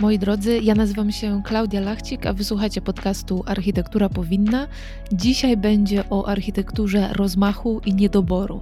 [0.00, 4.68] Moi drodzy, ja nazywam się Klaudia Lachcik, a wysłuchacie podcastu Architektura Powinna.
[5.12, 8.60] Dzisiaj będzie o architekturze rozmachu i niedoboru.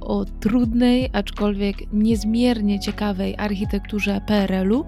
[0.00, 4.84] O trudnej, aczkolwiek niezmiernie ciekawej architekturze PRL-u.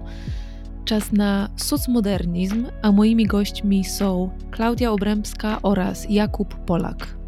[0.85, 7.20] Czas na socmodernizm, a moimi gośćmi są Klaudia Obrębska oraz Jakub Polak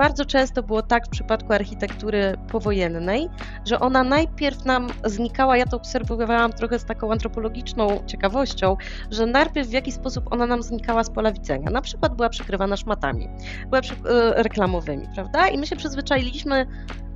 [0.00, 3.28] bardzo często było tak w przypadku architektury powojennej,
[3.64, 8.76] że ona najpierw nam znikała, ja to obserwowałam trochę z taką antropologiczną ciekawością,
[9.10, 11.70] że najpierw w jakiś sposób ona nam znikała z pola widzenia.
[11.70, 13.28] Na przykład była przykrywana szmatami,
[13.66, 15.48] była e, reklamowymi, prawda?
[15.48, 16.66] I my się przyzwyczailiśmy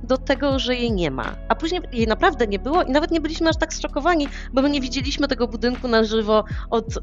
[0.05, 1.35] do tego, że jej nie ma.
[1.49, 4.69] A później jej naprawdę nie było i nawet nie byliśmy aż tak zszokowani, bo my
[4.69, 6.99] nie widzieliśmy tego budynku na żywo od y,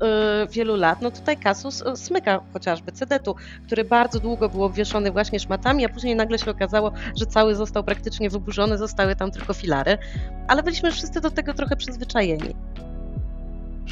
[0.51, 1.02] wielu lat.
[1.02, 3.34] No tutaj Kasus e, smyka chociażby Cedetu,
[3.66, 7.84] który bardzo długo był obwieszony właśnie szmatami, a później nagle się okazało, że cały został
[7.84, 9.98] praktycznie wyburzony, zostały tam tylko filary.
[10.48, 12.55] Ale byliśmy wszyscy do tego trochę przyzwyczajeni.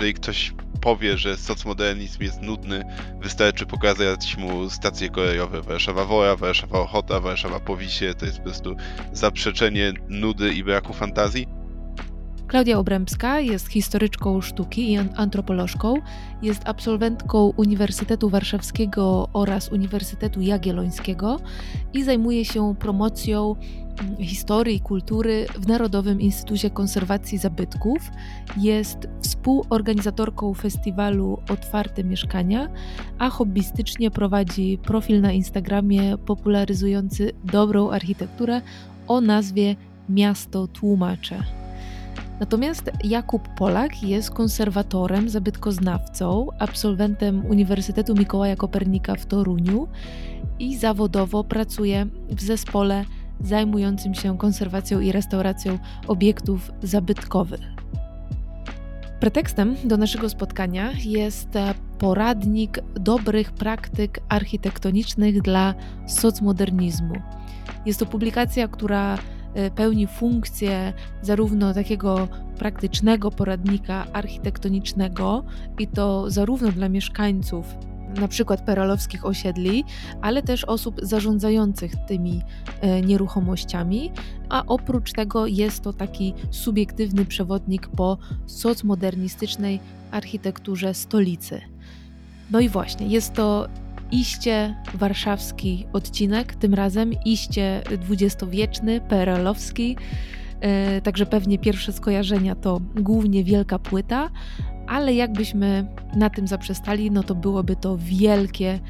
[0.01, 2.85] Jeżeli ktoś powie, że socmodernizm jest nudny,
[3.23, 8.15] wystarczy pokazać mu stacje kolejowe Warszawa Wola, Warszawa Ochota, Warszawa Powisie.
[8.15, 8.77] To jest po prostu
[9.13, 11.47] zaprzeczenie nudy i braku fantazji.
[12.47, 15.95] Klaudia Obrębska jest historyczką sztuki i antropolożką,
[16.43, 21.41] jest absolwentką Uniwersytetu Warszawskiego oraz Uniwersytetu Jagiellońskiego
[21.93, 23.57] i zajmuje się promocją
[24.21, 28.11] historii i kultury w Narodowym Instytucie Konserwacji Zabytków.
[28.57, 32.69] Jest współorganizatorką festiwalu Otwarte Mieszkania,
[33.19, 38.61] a hobbystycznie prowadzi profil na Instagramie popularyzujący dobrą architekturę
[39.09, 39.77] o nazwie
[40.09, 41.43] Miasto Tłumacze.
[42.41, 49.89] Natomiast Jakub Polak jest konserwatorem, zabytkoznawcą, absolwentem Uniwersytetu Mikołaja Kopernika w Toruniu
[50.59, 53.05] i zawodowo pracuje w zespole
[53.45, 57.61] zajmującym się konserwacją i restauracją obiektów zabytkowych.
[59.21, 61.49] Pretekstem do naszego spotkania jest
[61.99, 65.75] poradnik dobrych praktyk architektonicznych dla
[66.07, 67.15] socmodernizmu.
[67.87, 69.19] Jest to publikacja, która
[69.57, 70.93] Y, pełni funkcję
[71.23, 72.29] zarówno takiego
[72.59, 75.45] praktycznego poradnika architektonicznego
[75.79, 77.75] i to zarówno dla mieszkańców
[78.21, 79.85] na przykład peralowskich osiedli,
[80.21, 82.43] ale też osób zarządzających tymi
[82.99, 84.11] y, nieruchomościami,
[84.49, 91.61] a oprócz tego jest to taki subiektywny przewodnik po socmodernistycznej architekturze stolicy.
[92.51, 93.69] No i właśnie, jest to
[94.13, 99.97] iście warszawski odcinek, tym razem iście dwudziestowieczny, PRL-owski.
[100.61, 104.31] E, także pewnie pierwsze skojarzenia to głównie wielka płyta,
[104.91, 105.87] ale jakbyśmy
[106.17, 108.81] na tym zaprzestali, no to byłoby to wielkie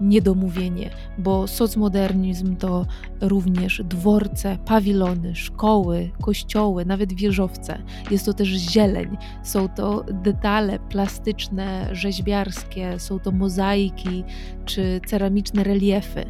[0.00, 2.86] niedomówienie, bo socmodernizm to
[3.20, 7.82] również dworce, pawilony, szkoły, kościoły, nawet wieżowce.
[8.10, 14.24] Jest to też zieleń, są to detale plastyczne, rzeźbiarskie, są to mozaiki
[14.64, 16.24] czy ceramiczne reliefy.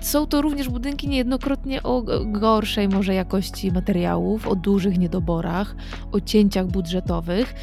[0.00, 5.76] Są to również budynki niejednokrotnie o gorszej może jakości materiałów, o dużych niedoborach,
[6.12, 7.54] o cięciach budżetowych.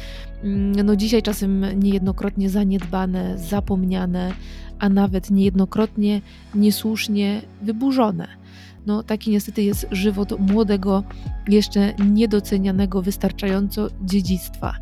[0.44, 4.32] Mm, no dzisiaj czasem niejednokrotnie zaniedbane, zapomniane,
[4.78, 6.20] a nawet niejednokrotnie
[6.54, 8.28] niesłusznie wyburzone.
[8.86, 11.04] No, taki niestety jest żywot młodego,
[11.48, 14.74] jeszcze niedocenianego wystarczająco dziedzictwa.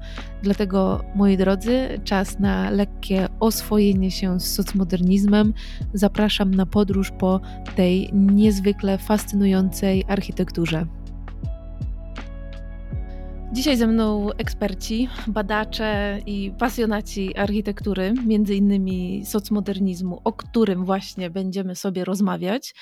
[0.43, 5.55] Dlatego, moi drodzy, czas na lekkie oswojenie się z socmodernizmem.
[5.95, 7.41] Zapraszam na podróż po
[7.77, 10.87] tej niezwykle fascynującej architekturze.
[13.53, 21.77] Dzisiaj ze mną eksperci, badacze i pasjonaci architektury, między innymi socmodernizmu, o którym właśnie będziemy
[21.77, 22.75] sobie rozmawiać.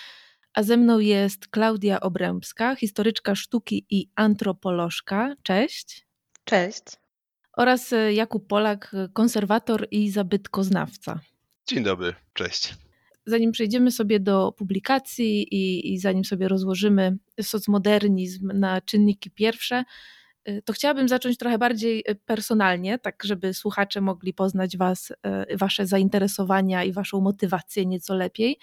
[0.55, 5.35] A ze mną jest Klaudia Obrębska, historyczka sztuki i antropolożka.
[5.43, 6.07] Cześć.
[6.45, 6.83] Cześć.
[7.57, 11.21] Oraz e, Jakub Polak, konserwator i zabytkoznawca.
[11.69, 12.75] Dzień dobry, cześć.
[13.27, 19.85] Zanim przejdziemy sobie do publikacji i, i zanim sobie rozłożymy socmodernizm na czynniki pierwsze,
[20.65, 25.13] to chciałabym zacząć trochę bardziej e, personalnie, tak żeby słuchacze mogli poznać was,
[25.57, 28.59] wasze zainteresowania i waszą motywację nieco lepiej.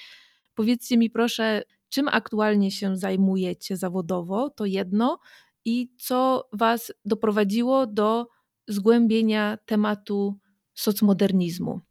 [0.54, 5.20] Powiedzcie mi proszę, czym aktualnie się zajmujecie zawodowo, to jedno,
[5.66, 8.28] i co Was doprowadziło do
[8.68, 10.40] zgłębienia tematu
[10.74, 11.87] socmodernizmu.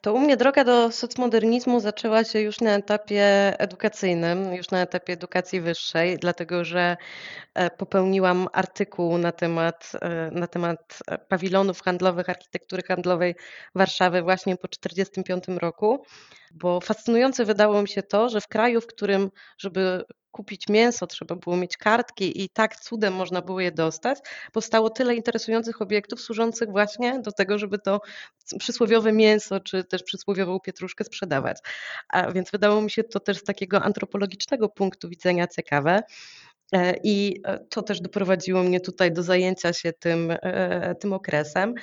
[0.00, 3.24] To u mnie droga do socmodernizmu zaczęła się już na etapie
[3.58, 6.96] edukacyjnym, już na etapie edukacji wyższej, dlatego że
[7.54, 10.98] e, popełniłam artykuł na temat, e, na temat
[11.28, 13.34] pawilonów handlowych, architektury handlowej
[13.74, 16.04] Warszawy właśnie po 1945 roku,
[16.54, 21.36] bo fascynujące wydało mi się to, że w kraju, w którym, żeby kupić mięso, trzeba
[21.36, 24.18] było mieć kartki i tak cudem można było je dostać.
[24.52, 28.00] Powstało tyle interesujących obiektów służących właśnie do tego, żeby to
[28.58, 31.58] przysłowiowe mięso, czy też przysłowiową pietruszkę sprzedawać.
[32.08, 36.02] A więc wydało mi się to też z takiego antropologicznego punktu widzenia ciekawe.
[36.72, 41.74] E, I e, to też doprowadziło mnie tutaj do zajęcia się tym, e, tym okresem.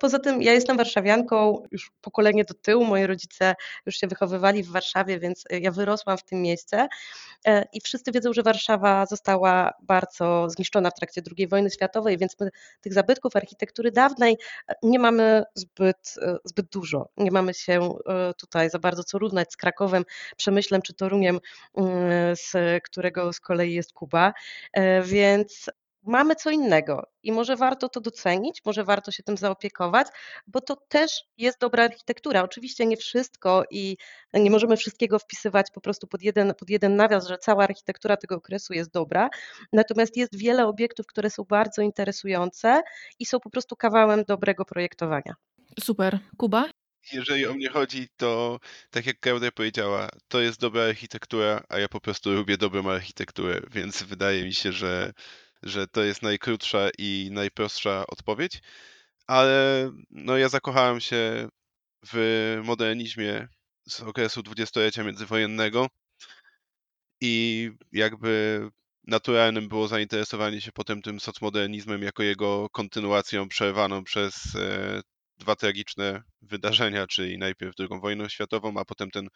[0.00, 3.54] Poza tym ja jestem warszawianką już pokolenie do tyłu, moi rodzice
[3.86, 6.88] już się wychowywali w Warszawie, więc ja wyrosłam w tym mieście
[7.72, 12.50] i wszyscy wiedzą, że Warszawa została bardzo zniszczona w trakcie II wojny światowej, więc my
[12.80, 14.36] tych zabytków architektury dawnej
[14.82, 17.08] nie mamy zbyt, zbyt dużo.
[17.16, 17.90] Nie mamy się
[18.38, 20.04] tutaj za bardzo co równać z Krakowem,
[20.36, 21.38] Przemyślem czy Toruniem,
[21.76, 22.52] mm, z
[22.84, 24.32] którego z kolei jest Kuba,
[25.04, 25.70] więc
[26.02, 30.06] mamy co innego i może warto to docenić, może warto się tym zaopiekować,
[30.46, 32.42] bo to też jest dobra architektura.
[32.42, 33.96] Oczywiście nie wszystko i
[34.34, 38.34] nie możemy wszystkiego wpisywać po prostu pod jeden, pod jeden nawias, że cała architektura tego
[38.34, 39.28] okresu jest dobra.
[39.72, 42.82] Natomiast jest wiele obiektów, które są bardzo interesujące
[43.18, 45.34] i są po prostu kawałem dobrego projektowania.
[45.80, 46.18] Super.
[46.36, 46.68] Kuba?
[47.12, 48.58] Jeżeli o mnie chodzi, to
[48.90, 53.60] tak jak Klaudia powiedziała, to jest dobra architektura, a ja po prostu lubię dobrą architekturę,
[53.70, 55.12] więc wydaje mi się, że
[55.62, 58.62] że to jest najkrótsza i najprostsza odpowiedź,
[59.26, 61.48] ale no ja zakochałem się
[62.12, 63.48] w modernizmie
[63.88, 65.88] z okresu dwudziestolecia międzywojennego
[67.20, 68.60] i jakby
[69.06, 75.00] naturalnym było zainteresowanie się potem tym socmodernizmem jako jego kontynuacją przerwaną przez e,
[75.38, 79.28] dwa tragiczne wydarzenia, czyli najpierw II wojnę światową, a potem ten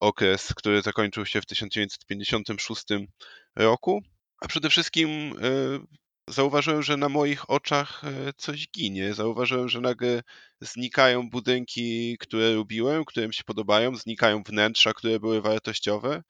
[0.00, 2.84] okres, który zakończył się w 1956
[3.56, 4.02] roku.
[4.40, 5.32] A przede wszystkim e,
[6.28, 9.14] zauważyłem, że na moich oczach e, coś ginie.
[9.14, 10.22] Zauważyłem, że nagle
[10.60, 16.22] znikają budynki, które lubiłem, które mi się podobają, znikają wnętrza, które były wartościowe.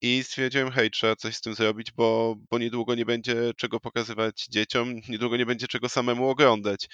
[0.00, 4.46] I stwierdziłem, hej, trzeba coś z tym zrobić, bo, bo niedługo nie będzie czego pokazywać
[4.50, 6.88] dzieciom, niedługo nie będzie czego samemu oglądać.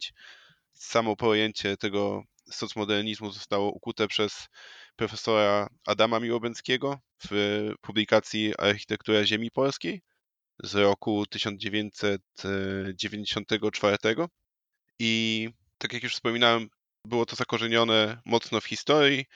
[0.73, 4.49] Samo pojęcie tego socmodernizmu zostało ukute przez
[4.97, 6.99] profesora Adama Miłobęckiego
[7.31, 10.03] w publikacji Architektura Ziemi Polskiej
[10.63, 13.97] z roku 1994.
[14.99, 16.69] I tak jak już wspominałem,
[17.05, 19.27] było to zakorzenione mocno w historii.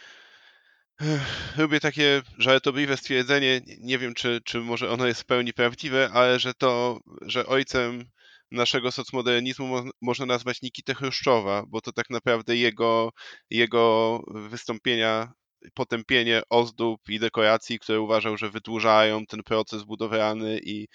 [1.59, 6.39] Lubię takie żartobliwe stwierdzenie, nie wiem czy, czy może ono jest w pełni prawdziwe, ale
[6.39, 8.11] że to, że ojcem
[8.53, 13.11] naszego socmodernizmu mo można nazwać Nikitę Chruszczowa, bo to tak naprawdę jego,
[13.51, 15.33] jego wystąpienia
[15.75, 20.89] potępienie ozdób i dekoracji, które uważał, że wydłużają ten proces budowlany i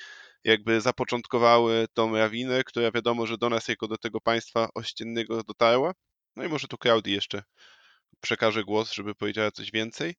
[0.43, 5.91] jakby zapoczątkowały tą rawinę, która wiadomo, że do nas jako do tego państwa ościennego dotarła.
[6.35, 7.43] No i może tu Klaudii jeszcze
[8.21, 10.15] przekażę głos, żeby powiedziała coś więcej.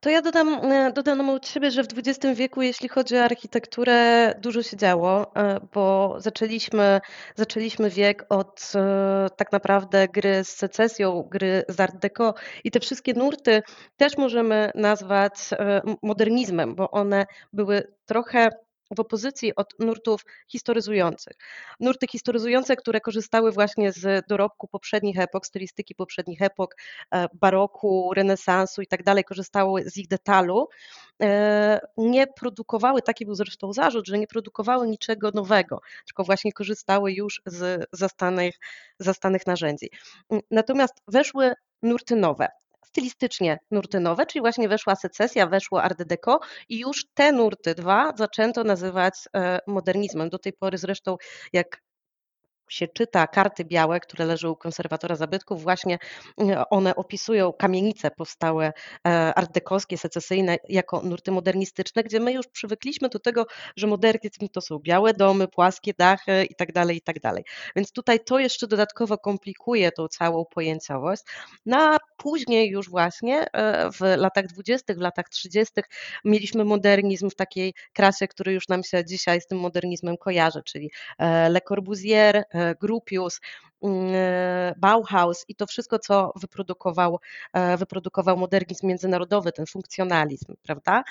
[0.00, 4.34] To ja dodam, e, dodam od siebie, że w XX wieku, jeśli chodzi o architekturę,
[4.38, 7.00] dużo się działo, e, bo zaczęliśmy,
[7.36, 12.80] zaczęliśmy wiek od e, tak naprawdę gry z secesją, gry z art deco i te
[12.80, 13.62] wszystkie nurty
[13.96, 15.34] też możemy nazwać
[16.02, 18.50] modernizmem, bo one były trochę
[18.96, 21.36] w opozycji od nurtów historyzujących.
[21.80, 26.76] Nurty historyzujące, które korzystały właśnie z dorobku poprzednich epok, stylistyki poprzednich epok,
[27.14, 30.68] e, baroku, renesansu i tak dalej, korzystały z ich detalu,
[31.22, 37.12] e, nie produkowały, taki był zresztą zarzut, że nie produkowały niczego nowego, tylko właśnie korzystały
[37.12, 38.54] już z zastanych,
[38.98, 39.90] zastanych narzędzi.
[40.50, 42.48] Natomiast weszły nurty nowe
[42.90, 48.12] stylistycznie nurty nowe, czyli właśnie weszła secesja, weszło Art Deco i już te nurty dwa
[48.16, 50.28] zaczęto nazywać e, modernizmem.
[50.28, 51.16] Do tej pory zresztą,
[51.52, 51.82] jak
[52.70, 55.98] się czyta karty białe, które leżą u konserwatora zabytków, właśnie
[56.38, 58.72] mm, one opisują kamienice powstałe
[59.06, 63.46] e, artdekowskie, secesyjne jako nurty modernistyczne, gdzie my już przywykliśmy do tego,
[63.76, 67.20] że modernizm to są białe domy, płaskie dachy i tak dalej, i tak.
[67.76, 71.22] Więc tutaj to jeszcze dodatkowo komplikuje tą całą pojęciowość.
[71.66, 75.74] No a później już właśnie e, w latach 20., w latach 30.
[76.24, 80.90] mieliśmy modernizm w takiej krasie, który już nam się dzisiaj z tym modernizmem kojarzy, czyli
[81.18, 82.44] e, Le Corbusier,
[82.80, 83.40] Grupius,
[83.82, 84.12] mm,
[84.76, 87.18] Bauhaus i to wszystko, co wyprodukował,
[87.52, 91.02] e, wyprodukował modernizm międzynarodowy, ten funkcjonalizm, prawda?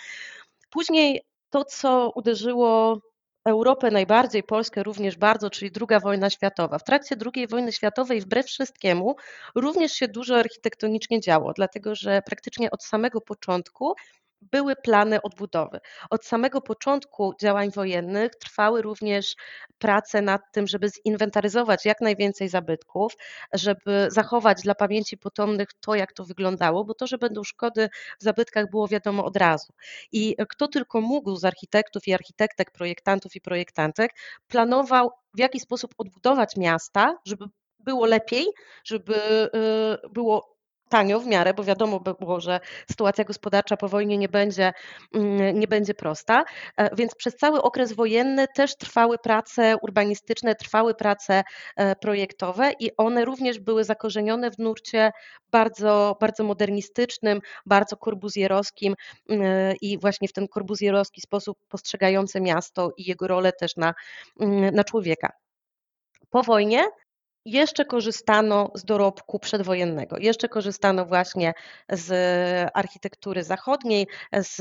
[0.69, 3.01] Później to, co uderzyło
[3.45, 6.77] Europę najbardziej, Polskę również bardzo, czyli II wojna światowa.
[6.77, 9.15] W trakcie II wojny światowej, wbrew wszystkiemu,
[9.55, 13.93] również się dużo architektonicznie działo, dlatego że praktycznie od samego początku
[14.41, 15.79] były plany odbudowy.
[16.09, 19.35] Od samego początku działań wojennych trwały również
[19.77, 23.13] prace nad tym, żeby zinwentaryzować jak najwięcej zabytków,
[23.53, 28.23] żeby zachować dla pamięci potomnych to, jak to wyglądało, bo to, że będą szkody w
[28.23, 29.73] zabytkach było wiadomo od razu.
[30.11, 34.11] I kto tylko mógł z architektów i architektek, projektantów i projektantek,
[34.47, 37.45] planował w jaki sposób odbudować miasta, żeby
[37.79, 38.45] było lepiej,
[38.83, 39.15] żeby
[40.05, 40.58] y, było
[40.89, 42.59] tanio w miarę, bo wiadomo było, że
[42.91, 44.73] sytuacja gospodarcza po wojnie nie będzie,
[45.13, 46.45] mm, nie będzie prosta,
[46.77, 51.43] e, więc przez cały okres wojenny też trwały prace urbanistyczne, trwały prace
[51.75, 55.11] e, projektowe i one również były zakorzenione w nurcie
[55.51, 58.95] bardzo, bardzo modernistycznym, bardzo korbuzjerowskim
[59.29, 63.93] mm, e, i właśnie w ten korbuzjerowski sposób postrzegający miasto i jego rolę też na,
[64.39, 65.31] mm, na człowieka.
[66.29, 66.83] Po wojnie
[67.45, 71.53] jeszcze korzystano z dorobku przedwojennego, jeszcze korzystano właśnie
[71.89, 72.09] z
[72.73, 74.57] architektury zachodniej, z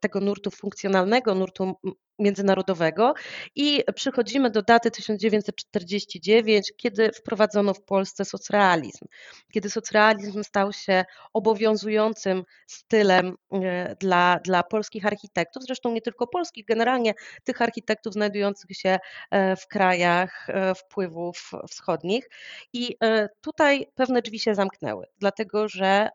[0.00, 1.74] tego nurtu funkcjonalnego, nurtu
[2.20, 3.14] międzynarodowego
[3.54, 9.06] i przychodzimy do daty 1949, kiedy wprowadzono w Polsce socrealizm,
[9.52, 16.64] kiedy socrealizm stał się obowiązującym stylem e, dla, dla polskich architektów, zresztą nie tylko polskich,
[16.64, 18.98] generalnie tych architektów znajdujących się
[19.30, 22.28] e, w krajach e, wpływów wschodnich.
[22.72, 22.96] I
[23.40, 26.08] tutaj pewne drzwi się zamknęły, dlatego że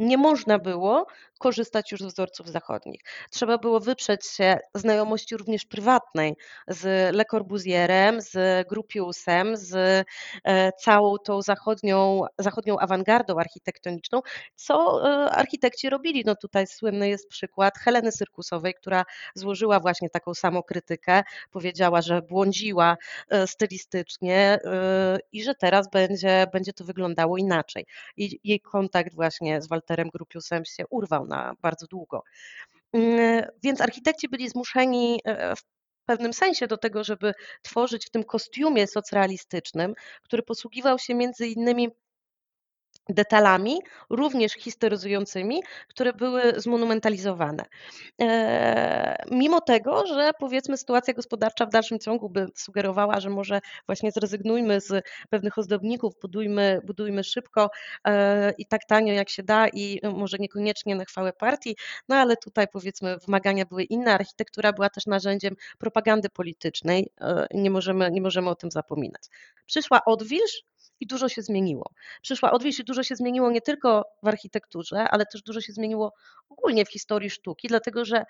[0.00, 1.06] nie można było
[1.38, 3.00] korzystać już z wzorców zachodnich.
[3.30, 6.36] Trzeba było wyprzeć się znajomości również prywatnej
[6.68, 9.74] z Le Corbusierem, z Grupiusem, z
[10.44, 14.20] e, całą tą zachodnią, zachodnią awangardą architektoniczną,
[14.54, 16.22] co e, architekci robili.
[16.26, 19.04] No tutaj słynny jest przykład Heleny Syrkusowej, która
[19.34, 22.96] złożyła właśnie taką samą krytykę, powiedziała, że błądziła
[23.28, 24.58] e, stylistycznie
[25.32, 27.86] i że teraz będzie, będzie to wyglądało inaczej.
[28.16, 32.22] I jej kontakt właśnie z Walterem Grupiusem się urwał na bardzo długo.
[32.92, 35.62] Mm, więc architekci byli zmuszeni e, w
[36.06, 41.88] pewnym sensie do tego, żeby tworzyć w tym kostiumie socrealistycznym, który posługiwał się między innymi
[43.14, 43.78] detalami,
[44.10, 47.64] również historyzującymi, które były zmonumentalizowane.
[48.20, 54.12] E, mimo tego, że powiedzmy sytuacja gospodarcza w dalszym ciągu by sugerowała, że może właśnie
[54.12, 57.70] zrezygnujmy z pewnych ozdobników, budujmy, budujmy szybko
[58.06, 61.76] e, i tak tanio jak się da i może niekoniecznie na chwałę partii,
[62.08, 67.70] no ale tutaj powiedzmy wymagania były inne, architektura była też narzędziem propagandy politycznej, e, nie
[67.70, 69.22] możemy, nie możemy o tym zapominać.
[69.66, 70.62] Przyszła odwilż,
[71.00, 71.90] i dużo się zmieniło.
[72.22, 76.12] Przyszła odwilż i dużo się zmieniło nie tylko w architekturze, ale też dużo się zmieniło
[76.48, 78.24] ogólnie w historii sztuki, dlatego że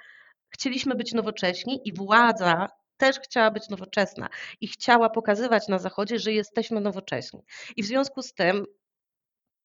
[0.50, 4.28] chcieliśmy być nowocześni i władza też chciała być nowoczesna
[4.60, 7.40] i chciała pokazywać na Zachodzie, że jesteśmy nowocześni.
[7.76, 8.66] I w związku z tym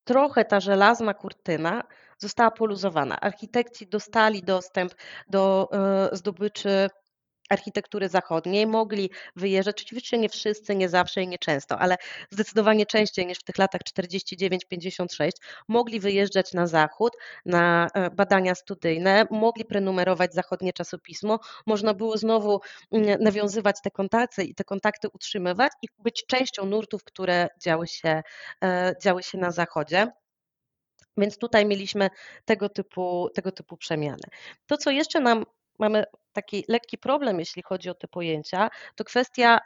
[0.03, 1.83] trochę ta żelazna kurtyna
[2.17, 3.19] została poluzowana.
[3.19, 4.93] Architekci dostali dostęp
[5.29, 6.89] do e, zdobyczy
[7.49, 11.95] architektury zachodniej, mogli wyjeżdżać, oczywiście nie wszyscy, nie zawsze i nie często, ale
[12.29, 15.29] zdecydowanie częściej niż w tych latach 49-56,
[15.67, 17.13] mogli wyjeżdżać na zachód,
[17.45, 22.61] na e, badania studyjne, mogli prenumerować zachodnie czasopismo, można było znowu
[22.91, 28.21] mm, nawiązywać te kontakty i te kontakty utrzymywać i być częścią nurtów, które działy się,
[28.63, 30.07] e, działy się na zachodzie.
[31.17, 32.09] Więc tutaj mieliśmy
[32.45, 34.23] tego typu, tego typu przemiany.
[34.67, 35.45] To, co jeszcze nam
[35.79, 36.03] mamy
[36.33, 39.59] taki lekki problem, jeśli chodzi o te pojęcia, to kwestia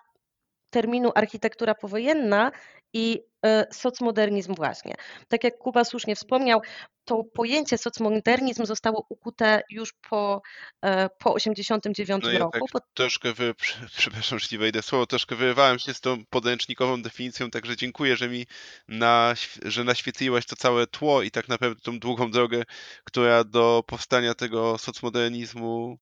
[0.70, 2.52] terminu architektura powojenna
[2.94, 3.24] i
[3.72, 4.96] socmodernizm właśnie.
[5.28, 6.62] Tak jak Kuba słusznie wspomniał,
[7.06, 10.42] to pojęcie socmodernizm zostało ukute już po,
[10.82, 12.52] e, po 89 No ja roku.
[12.52, 13.54] tak po- troszkę wy,
[13.98, 18.30] przepraszam, że ci wejdę słowo, troszkę wyrywałem się z tą podręcznikową definicją, także dziękuję, że
[18.30, 18.46] mi
[18.88, 19.34] na,
[19.66, 22.64] że naświetliłaś to całe tło i tak naprawdę tą długą drogę,
[23.04, 25.98] która do powstania tego socmodernizmu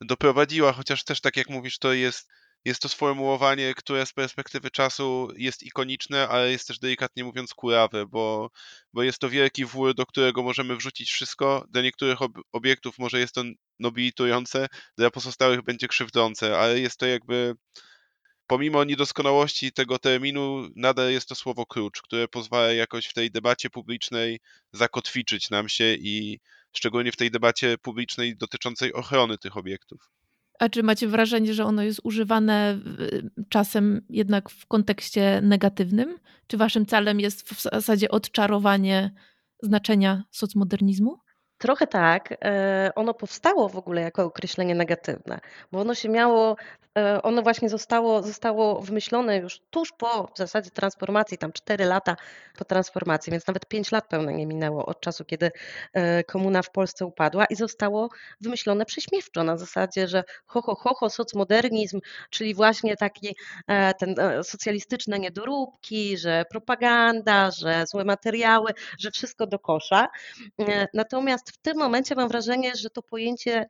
[0.00, 2.28] doprowadziła, chociaż też tak jak mówisz, to jest,
[2.64, 8.06] jest to sformułowanie, które z perspektywy czasu jest ikoniczne, ale jest też delikatnie mówiąc kurawe,
[8.06, 8.50] bo,
[8.92, 11.66] bo jest to wielki wór, do którego możemy wrzucić wszystko.
[11.70, 13.42] Dla niektórych ob obiektów może jest to
[13.78, 14.66] nobilitujące,
[14.98, 17.54] dla pozostałych będzie krzywdzące, ale jest to jakby
[18.46, 23.70] pomimo niedoskonałości tego terminu, nadal jest to słowo klucz, które pozwala jakoś w tej debacie
[23.70, 24.40] publicznej
[24.72, 26.40] zakotwiczyć nam się i
[26.72, 30.17] szczególnie w tej debacie publicznej dotyczącej ochrony tych obiektów.
[30.58, 32.78] A czy macie wrażenie, że ono jest używane
[33.48, 36.18] czasem jednak w kontekście negatywnym?
[36.46, 39.14] Czy waszym celem jest w zasadzie odczarowanie
[39.62, 41.18] znaczenia socmodernizmu?
[41.58, 42.34] Trochę tak.
[42.44, 45.40] e, Ono powstało w ogóle jako określenie negatywne,
[45.72, 46.56] bo ono się miało,
[46.98, 52.16] e, ono właśnie zostało, zostało wymyślone już tuż po w zasadzie transformacji, tam 4 lata
[52.58, 55.50] po transformacji, więc nawet 5 lat pełne nie minęło od czasu, kiedy
[55.92, 58.08] e, komuna w Polsce upadła i zostało
[58.40, 62.00] wymyślone prześmiewczo na zasadzie, że ho, ho, ho, ho socmodernizm,
[62.30, 63.36] czyli właśnie taki
[63.98, 70.08] ten socjalistyczne niedoróbki, że propaganda, że złe materiały, że wszystko do kosza.
[70.60, 70.86] E,
[71.48, 73.66] W tym momencie mam wrażenie, że to pojęcie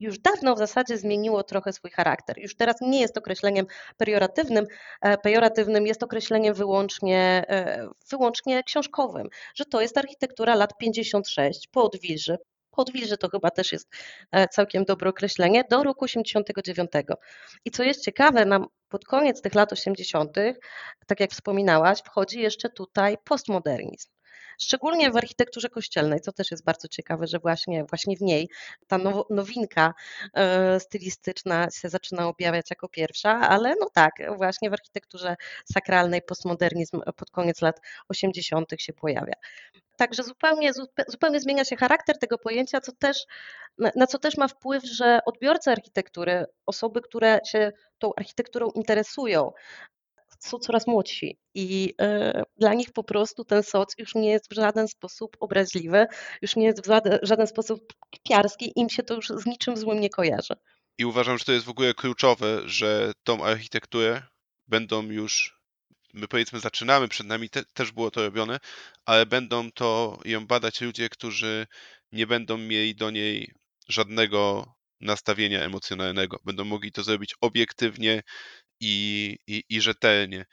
[0.00, 2.38] już dawno w zasadzie zmieniło trochę swój charakter.
[2.38, 3.66] Już teraz nie jest określeniem
[3.96, 4.66] pejoratywnym,
[5.00, 11.84] e, pejoratywnym jest określeniem wyłącznie, e, wyłącznie książkowym, że to jest architektura lat 56 po
[11.84, 12.38] Odwilży.
[12.70, 13.88] Po Odwilży to chyba też jest
[14.32, 16.90] e, całkiem dobre określenie, do roku 89.
[17.64, 20.36] I co jest ciekawe, nam pod koniec tych lat 80.,
[21.06, 24.08] tak jak wspominałaś, wchodzi jeszcze tutaj postmodernizm.
[24.62, 28.48] Szczególnie w architekturze kościelnej, co też jest bardzo ciekawe, że właśnie, właśnie w niej
[28.86, 29.94] ta now, nowinka
[30.34, 35.36] e, stylistyczna się zaczyna objawiać jako pierwsza, ale no tak, właśnie w architekturze
[35.72, 38.72] sakralnej postmodernizm pod koniec lat 80.
[38.78, 39.34] się pojawia.
[39.96, 40.72] Także zupełnie,
[41.08, 43.26] zupełnie zmienia się charakter tego pojęcia, co też,
[43.96, 49.52] na co też ma wpływ, że odbiorcy architektury, osoby, które się tą architekturą interesują,
[50.40, 54.54] są coraz młodsi i y, dla nich po prostu ten soc już nie jest w
[54.54, 56.06] żaden sposób obraźliwy,
[56.42, 56.86] już nie jest w
[57.22, 57.92] żaden, sposób
[58.28, 60.54] piarski, im się to już z niczym złym nie kojarzy.
[60.98, 64.22] I uważam, że to jest w ogóle kluczowe, że tą architekturę
[64.68, 65.60] będą już,
[66.14, 68.58] my powiedzmy zaczynamy, przed nami te, też było to robione,
[69.04, 71.66] ale będą to ją badać ludzie, którzy
[72.12, 73.52] nie będą mieli do niej
[73.88, 76.38] żadnego nastawienia emocjonalnego.
[76.44, 78.22] Będą mogli to zrobić obiektywnie,
[78.80, 80.44] i, i, i rzetelnie,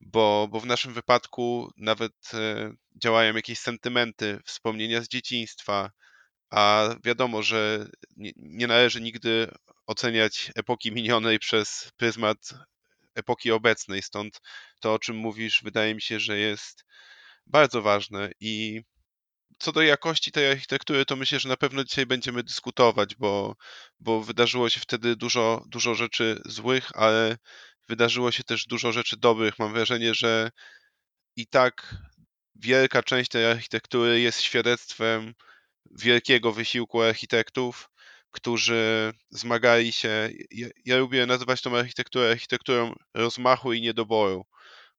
[0.00, 5.90] bo, bo w naszym wypadku nawet e, działają jakieś sentymenty, wspomnienia z dzieciństwa,
[6.50, 9.50] a wiadomo, że nie, nie należy nigdy
[9.86, 12.38] oceniać epoki minionej przez pryzmat
[13.14, 14.40] epoki obecnej, stąd
[14.80, 16.84] to, o czym mówisz, wydaje mi się, że jest
[17.46, 18.30] bardzo ważne.
[18.40, 18.82] I
[19.58, 23.56] co do jakości tej architektury, to myślę, że na pewno dzisiaj będziemy dyskutować, bo,
[24.00, 27.36] bo wydarzyło się wtedy dużo, dużo rzeczy złych, ale
[27.90, 29.58] wydarzyło się też dużo rzeczy dobrych.
[29.58, 30.50] Mam wrażenie, że
[31.36, 31.94] i tak
[32.54, 35.34] wielka część tej architektury jest świadectwem
[35.90, 37.90] wielkiego wysiłku architektów,
[38.30, 40.30] którzy zmagali się.
[40.50, 44.46] Ja, ja lubię nazywać tą architekturę architekturą rozmachu i niedoboru,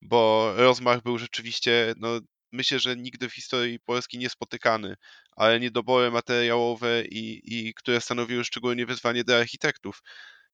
[0.02, 2.20] bo rozmach był rzeczywiście, no,
[2.52, 4.96] myślę, że nigdy w historii Polski niespotykany,
[5.36, 10.02] ale niedobory materiałowe i, i które stanowiły szczególnie wyzwanie dla architektów.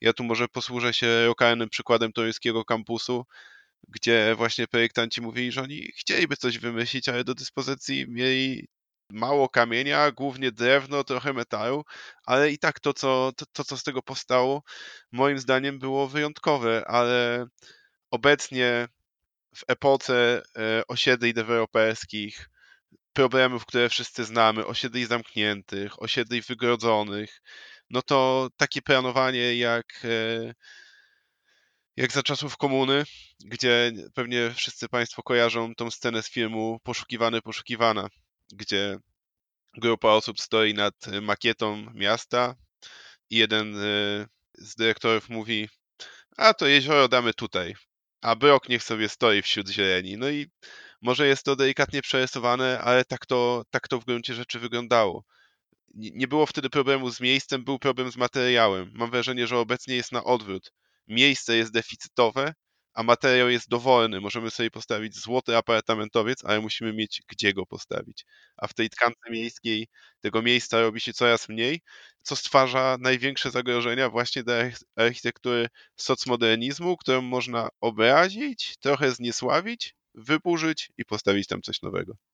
[0.02, 3.26] Ja tu może posłużę się lokalnym przykładem toruńskiego kampusu,
[3.88, 8.68] gdzie właśnie projektanci mówili, że oni chcieliby coś wymyślić, ale do dyspozycji mieli
[9.12, 11.84] mało kamienia, głównie drewno, trochę metalu,
[12.26, 14.64] ale i tak to co, to, to, co z tego powstało,
[15.12, 17.46] moim zdaniem było wyjątkowe, ale
[18.12, 18.88] obecnie
[19.56, 22.50] w epoce e, osiedli deweloperskich,
[23.14, 27.42] problemów, które wszyscy znamy, osiedli zamkniętych, osiedli wygrodzonych,
[27.90, 30.54] no to takie planowanie jak, e,
[31.96, 33.04] jak za czasów komuny,
[33.46, 38.08] gdzie pewnie wszyscy Państwo kojarzą tą scenę z filmu Poszukiwany, Poszukiwana,
[38.54, 38.98] gdzie
[39.78, 42.56] grupa osób stoi nad makietą miasta
[43.30, 43.80] i jeden e,
[44.54, 45.70] z dyrektorów mówi,
[46.38, 47.76] a to jezioro damy tutaj,
[48.22, 50.18] a brok niech sobie stoi wśród zieleni.
[50.18, 50.48] No i
[51.02, 55.24] może jest to delikatnie przerysowane, ale tak to, tak to w gruncie rzeczy wyglądało
[55.96, 58.92] nie było wtedy problemu z miejscem, był problem z materiałem.
[58.96, 60.74] Mam wrażenie, że obecnie jest na odwrót.
[61.08, 62.54] Miejsce jest deficytowe,
[62.94, 64.22] a materiał jest dowolny.
[64.22, 68.26] Możemy sobie postawić złoty apartamentowiec, ale musimy mieć gdzie go postawić.
[68.58, 69.88] A w tej tkance miejskiej
[70.22, 71.82] tego miejsca robi się coraz mniej,
[72.24, 74.56] co stwarza największe zagrożenia właśnie dla
[74.96, 82.27] architektury socmodernizmu, którą można obrazić, trochę zniesławić, wyburzyć i postawić tam coś nowego.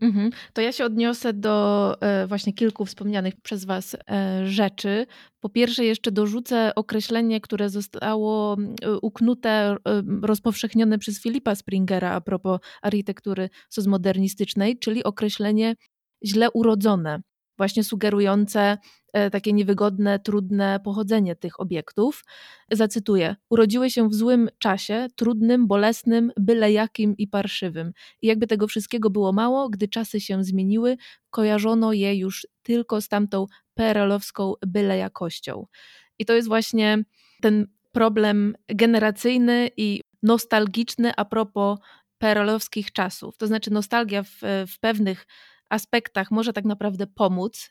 [0.00, 0.30] Mhm.
[0.52, 5.06] To ja się odniosę do e, właśnie kilku wspomnianych przez Was e, rzeczy.
[5.40, 8.56] Po pierwsze, jeszcze dorzucę określenie, które zostało
[9.02, 9.76] uknute,
[10.22, 15.74] rozpowszechnione przez Filipa Springera a propos architektury socmodernistycznej, czyli określenie
[16.24, 17.20] źle urodzone
[17.60, 18.78] właśnie sugerujące e,
[19.32, 22.24] takie niewygodne, trudne pochodzenie tych obiektów.
[22.70, 27.92] Zacytuję: Urodziły się w złym czasie, trudnym, bolesnym, byle jakim i parszywym.
[28.22, 30.96] I jakby tego wszystkiego było mało, gdy czasy się zmieniły,
[31.30, 35.66] kojarzono je już tylko z tamtą perelowską byle jakością.
[36.18, 37.04] I to jest właśnie
[37.42, 41.78] ten problem generacyjny i nostalgiczny a propos
[42.18, 43.36] perelowskich czasów.
[43.36, 45.26] To znaczy nostalgia w, w pewnych
[45.68, 47.68] aspektach może tak naprawdę pomóc.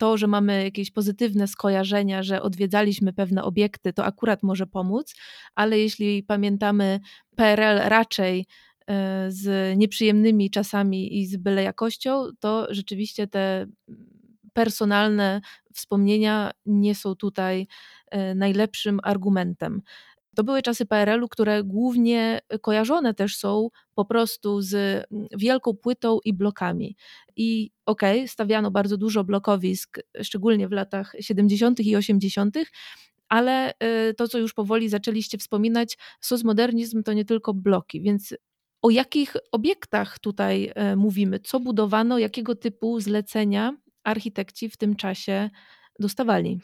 [0.00, 5.14] To, że mamy jakieś pozytywne skojarzenia, że odwiedzaliśmy pewne obiekty, to akurat może pomóc,
[5.54, 7.00] ale jeśli pamiętamy
[7.36, 8.46] PRL raczej
[8.86, 13.66] e, z nieprzyjemnymi czasami i z byle jakością, to rzeczywiście te
[14.52, 15.40] personalne
[15.74, 17.66] wspomnienia nie są tutaj
[18.10, 19.82] e, najlepszym argumentem.
[20.36, 26.18] To były czasy PRL-u, które głównie kojarzone też są po prostu z mm, wielką płytą
[26.24, 26.96] i blokami.
[27.36, 31.80] I okej, okay, stawiano bardzo dużo blokowisk, szczególnie w latach 70.
[31.80, 32.56] i 80.,
[33.28, 33.72] ale
[34.10, 38.34] y, to, co już powoli zaczęliście wspominać, socmodernizm to nie tylko bloki, więc
[38.82, 41.40] o jakich obiektach tutaj y, mówimy?
[41.40, 45.50] Co budowano, jakiego typu zlecenia architekci w tym czasie
[45.98, 46.60] dostawali?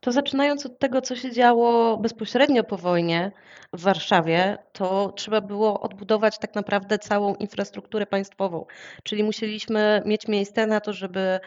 [0.00, 3.32] To zaczynając od tego, co się działo bezpośrednio po wojnie
[3.72, 8.66] w Warszawie, to trzeba było odbudować tak naprawdę całą infrastrukturę państwową.
[9.02, 11.40] Czyli musieliśmy mieć miejsce na to, żeby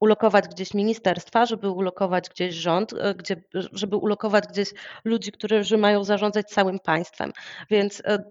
[0.00, 3.36] ulokować gdzieś ministerstwa, żeby ulokować gdzieś rząd, e, gdzie,
[3.72, 4.68] żeby ulokować gdzieś
[5.04, 7.32] ludzi, którzy mają zarządzać całym państwem.
[7.70, 8.24] Więc e,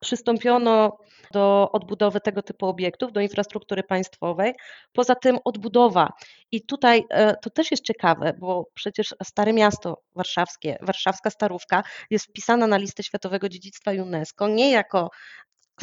[0.00, 0.98] przystąpiono
[1.32, 4.54] do odbudowy tego typu obiektów, do infrastruktury państwowej.
[4.92, 6.12] Poza tym odbudowa.
[6.52, 12.26] I tutaj e, to też jest ciekawe, bo przecież Stare Miasto Warszawskie, Warszawska Starówka jest
[12.26, 15.10] wpisana na listę Światowego Dziedzictwa UNESCO nie jako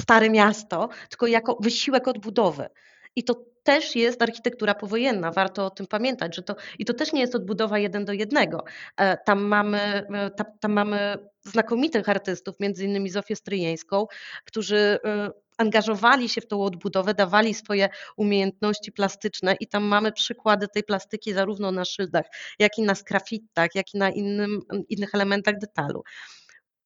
[0.01, 2.69] Stare Miasto, tylko jako wysiłek odbudowy.
[3.17, 7.13] I to też jest architektura powojenna, warto o tym pamiętać, że to i to też
[7.13, 8.63] nie jest odbudowa jeden do jednego.
[8.97, 9.77] E, tam mamy,
[10.13, 14.08] e, tam, tam mamy znakomitych artystów, między innymi Zofię Stryjeńską,
[14.45, 20.67] którzy e, angażowali się w tą odbudowę, dawali swoje umiejętności plastyczne i tam mamy przykłady
[20.67, 22.25] tej plastyki zarówno na szyldach,
[22.60, 26.03] jak i na skrafitach, jak i na innym, innych elementach detalu.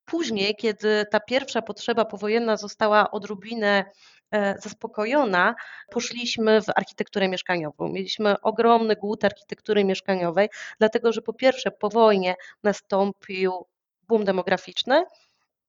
[0.06, 3.86] Później, kiedy ta pierwsza potrzeba powojenna została odrobinę
[4.60, 5.56] zaspokojona,
[5.90, 7.90] poszliśmy w architekturę mieszkaniową.
[7.90, 13.66] Mieliśmy ogromny głód architektury mieszkaniowej, dlatego że po pierwsze po wojnie nastąpił
[14.08, 15.06] boom demograficzny,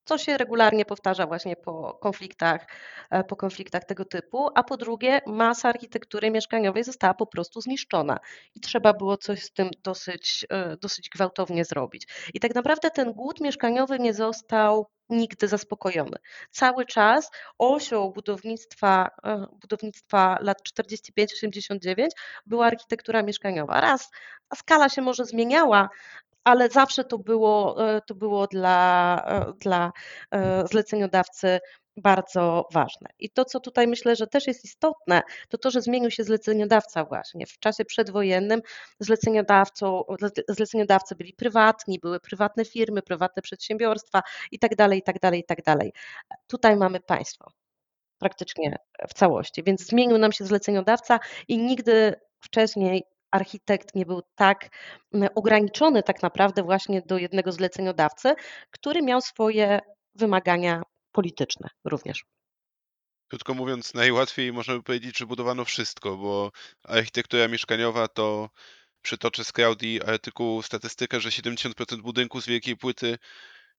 [0.05, 2.67] co się regularnie powtarza właśnie po konfliktach,
[3.11, 8.19] e, po konfliktach tego typu, a po drugie masa architektury mieszkaniowej została po prostu zniszczona
[8.55, 12.09] i trzeba było coś z tym dosyć, e, dosyć gwałtownie zrobić.
[12.35, 16.17] I tak naprawdę ten głód mieszkaniowy nie został nigdy zaspokojony.
[16.51, 22.12] Cały czas osią budownictwa, e, budownictwa lat 45-89
[22.47, 23.81] była architektura mieszkaniowa.
[23.81, 24.11] Raz
[24.55, 25.88] skala się może zmieniała,
[26.45, 29.93] ale zawsze to było, e, to było dla, e, dla
[30.71, 31.61] zleceniodawcy
[31.97, 33.09] bardzo ważne.
[33.19, 37.05] I to, co tutaj myślę, że też jest istotne, to to, że zmienił się zleceniodawca
[37.05, 37.47] właśnie.
[37.47, 38.61] W czasie przedwojennym
[39.01, 40.03] zleceniodawcą,
[40.49, 45.45] zleceniodawcy byli prywatni, były prywatne firmy, prywatne przedsiębiorstwa i tak dalej, i tak dalej, i
[45.45, 45.93] tak dalej.
[46.47, 47.53] Tutaj mamy państwo
[48.19, 48.77] praktycznie
[49.09, 54.68] w całości, więc zmienił nam się zleceniodawca i nigdy wcześniej architekt nie był tak
[55.14, 58.35] mm, ograniczony tak naprawdę właśnie do jednego zleceniodawcy,
[58.71, 59.81] który miał swoje
[60.14, 62.25] wymagania polityczne również.
[63.29, 66.51] Krótko mówiąc, najłatwiej można by powiedzieć, że budowano wszystko, bo
[66.85, 68.51] architektura mieszkaniowa to
[69.03, 73.18] przytoczę z Crowdy artykuł statystykę, że 70% budynków z wielkiej płyty,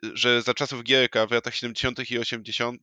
[0.04, 2.12] że za czasów Gierka w latach 70.
[2.12, 2.82] i 80.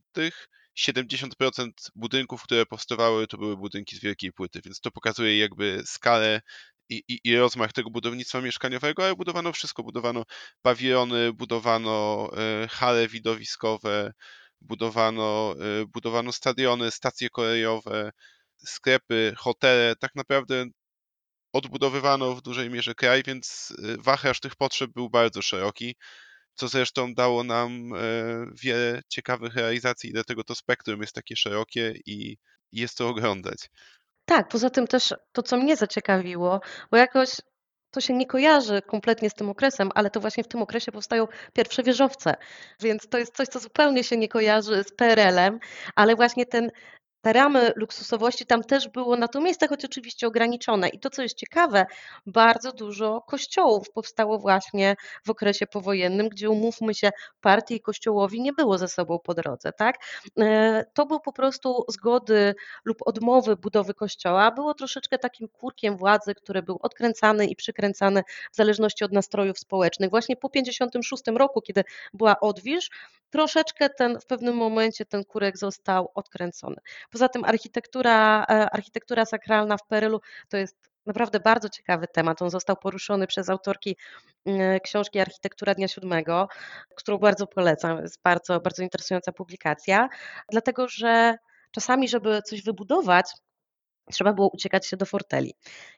[0.78, 6.40] 70% budynków, które powstawały, to były budynki z wielkiej płyty, więc to pokazuje jakby skalę
[6.88, 9.83] i, i, i rozmach tego budownictwa mieszkaniowego, ale budowano wszystko.
[9.83, 10.24] Budowano
[10.62, 14.12] pawilony, budowano e, hale widowiskowe,
[14.61, 18.11] budowano, y, budowano stadiony, stacje kolejowe,
[18.56, 19.96] sklepy, hotele.
[19.96, 20.66] Tak naprawdę
[21.52, 25.96] odbudowywano w dużej mierze kraj, więc y, wachlarz tych potrzeb był bardzo szeroki,
[26.54, 27.92] co zresztą dało nam
[28.62, 32.38] wiele ciekawych realizacji i dlatego to spektrum jest takie szerokie i
[32.72, 33.70] jest to oglądać.
[34.24, 36.60] Tak, poza tym też to, co mnie zaciekawiło,
[36.90, 37.30] bo jakoś
[37.90, 41.26] to się nie kojarzy kompletnie z tym okresem, ale to właśnie w tym okresie powstają
[41.52, 42.34] pierwsze wieżowce,
[42.80, 45.58] więc to jest coś, co zupełnie się nie kojarzy z PRL-em,
[45.94, 46.70] ale właśnie ten
[47.20, 50.88] te ramy luksusowości tam też było na to miejsce, choć oczywiście ograniczone.
[50.88, 51.87] I to, co jest ciekawe,
[52.26, 58.52] bardzo dużo kościołów powstało właśnie w okresie powojennym, gdzie umówmy się, partii i kościołowi nie
[58.52, 59.72] było ze sobą po drodze.
[59.72, 59.96] Tak?
[60.38, 62.54] E, to był po prostu zgody
[62.85, 64.50] lub odmowy budowy kościoła.
[64.50, 70.11] Było troszeczkę takim kurkiem władzy, który był odkręcany i przykręcany w zależności od nastrojów społecznych.
[70.11, 72.90] Właśnie po 1956 roku, kiedy była odwilż,
[73.30, 76.76] troszeczkę ten, w pewnym momencie ten kurek został odkręcony.
[77.11, 82.42] Poza tym architektura, e, architektura sakralna w Perylu to jest naprawdę bardzo ciekawy temat.
[82.42, 83.96] On został poruszony przez autorki
[84.46, 86.49] mm, książki Architektura Dnia Siódmego,
[86.96, 88.03] którą bardzo polecam.
[88.03, 90.09] Jest bardzo, bardzo interesująca publikacja,
[90.51, 91.37] dlatego że
[91.70, 93.31] czasami, żeby coś wybudować,
[94.11, 95.55] trzeba było uciekać się do forteli.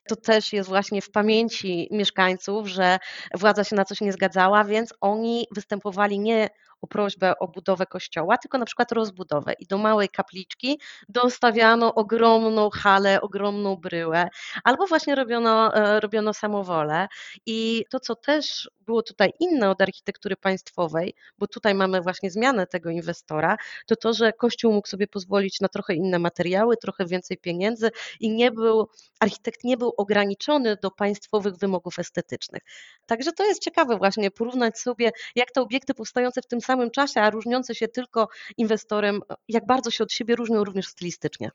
[0.08, 2.98] To też jest właśnie w pamięci mieszkańców, że
[3.34, 6.48] władza się na coś nie zgadzała, więc oni występowali nie
[6.82, 9.52] o prośbę o budowę kościoła, tylko na przykład rozbudowę.
[9.58, 14.28] I do małej kapliczki dostawiano ogromną halę, ogromną bryłę,
[14.64, 17.08] albo właśnie robiono, e, robiono samowolę.
[17.46, 22.66] I to, co też było tutaj inne od architektury państwowej, bo tutaj mamy właśnie zmianę
[22.66, 27.38] tego inwestora, to to, że Kościół mógł sobie pozwolić na trochę inne materiały, trochę więcej
[27.38, 27.90] pieniędzy
[28.20, 28.88] i nie był,
[29.20, 32.62] architekt nie był ograniczony do państwowych wymogów estetycznych.
[33.06, 37.20] Także to jest ciekawe właśnie porównać sobie, jak te obiekty powstające w tym samym czasie,
[37.20, 41.50] a różniące się tylko inwestorem, jak bardzo się od siebie różnią również stylistycznie.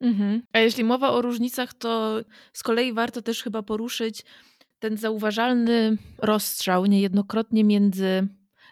[0.00, 0.42] Mhm.
[0.52, 2.20] A jeśli mowa o różnicach, to
[2.52, 4.24] z kolei warto też chyba poruszyć
[4.78, 8.28] ten zauważalny rozstrzał niejednokrotnie między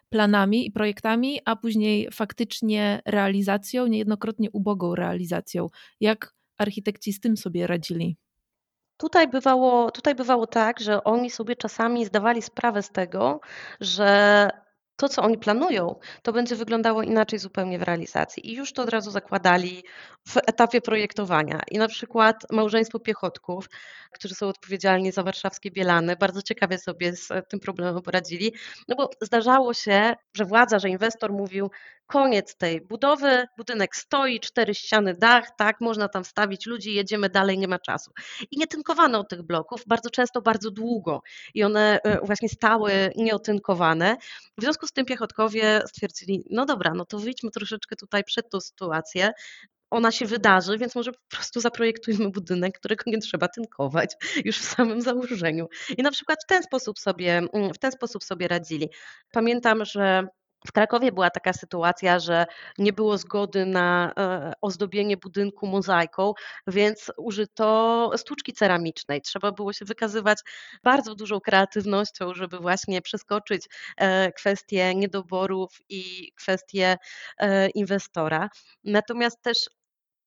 [0.09, 5.69] planami i projektami, a później faktycznie realizacją, niejednokrotnie ubogą realizacją.
[6.01, 8.17] Jak architekci z tym sobie radzili?
[8.97, 13.41] Tutaj bywało, tutaj bywało tak, że oni sobie czasami zdawali sprawę z tego,
[13.81, 14.51] że
[15.01, 18.51] to, co oni planują, to będzie wyglądało inaczej zupełnie w realizacji.
[18.51, 19.85] I już to od razu zakładali
[20.29, 21.61] w etapie projektowania.
[21.71, 23.69] I na przykład małżeństwo piechotków,
[24.13, 28.55] którzy są odpowiedzialni za warszawskie Bielany, bardzo ciekawie sobie z tym problemem poradzili,
[28.89, 31.71] no bo zdarzało się, że władza, że inwestor mówił,
[32.11, 37.59] koniec tej budowy, budynek stoi, cztery ściany, dach, tak, można tam wstawić ludzi, jedziemy dalej,
[37.59, 38.11] nie ma czasu.
[38.51, 41.23] I nie tynkowano tych bloków, bardzo często bardzo długo
[41.55, 44.17] i one e, właśnie stały nieotynkowane.
[44.59, 48.61] W związku z tym piechotkowie stwierdzili, no dobra, no to wyjdźmy troszeczkę tutaj przed tą
[48.61, 49.33] sytuację,
[49.91, 54.65] ona się wydarzy, więc może po prostu zaprojektujmy budynek, którego nie trzeba tynkować już w
[54.65, 55.69] samym założeniu.
[55.99, 57.43] I na przykład w ten sposób sobie,
[57.75, 58.89] w ten sposób sobie radzili.
[59.33, 60.27] Pamiętam, że
[60.67, 62.47] w Krakowie była taka sytuacja, że
[62.79, 66.33] nie było zgody na e, ozdobienie budynku mozaiką,
[66.67, 69.23] więc użyto sztuczki ceramicznej.
[69.23, 70.39] Trzeba było się wykazywać
[70.83, 76.97] bardzo dużą kreatywnością, żeby właśnie przeskoczyć e, kwestie niedoborów i kwestie
[77.39, 78.49] e, inwestora.
[78.85, 79.57] Natomiast też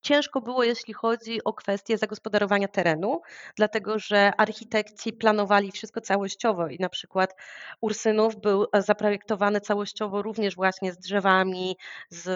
[0.03, 3.21] Ciężko było, jeśli chodzi o kwestię zagospodarowania terenu,
[3.55, 7.35] dlatego że architekci planowali wszystko całościowo i na przykład
[7.81, 11.77] Ursynów był zaprojektowany całościowo również właśnie z drzewami,
[12.09, 12.27] z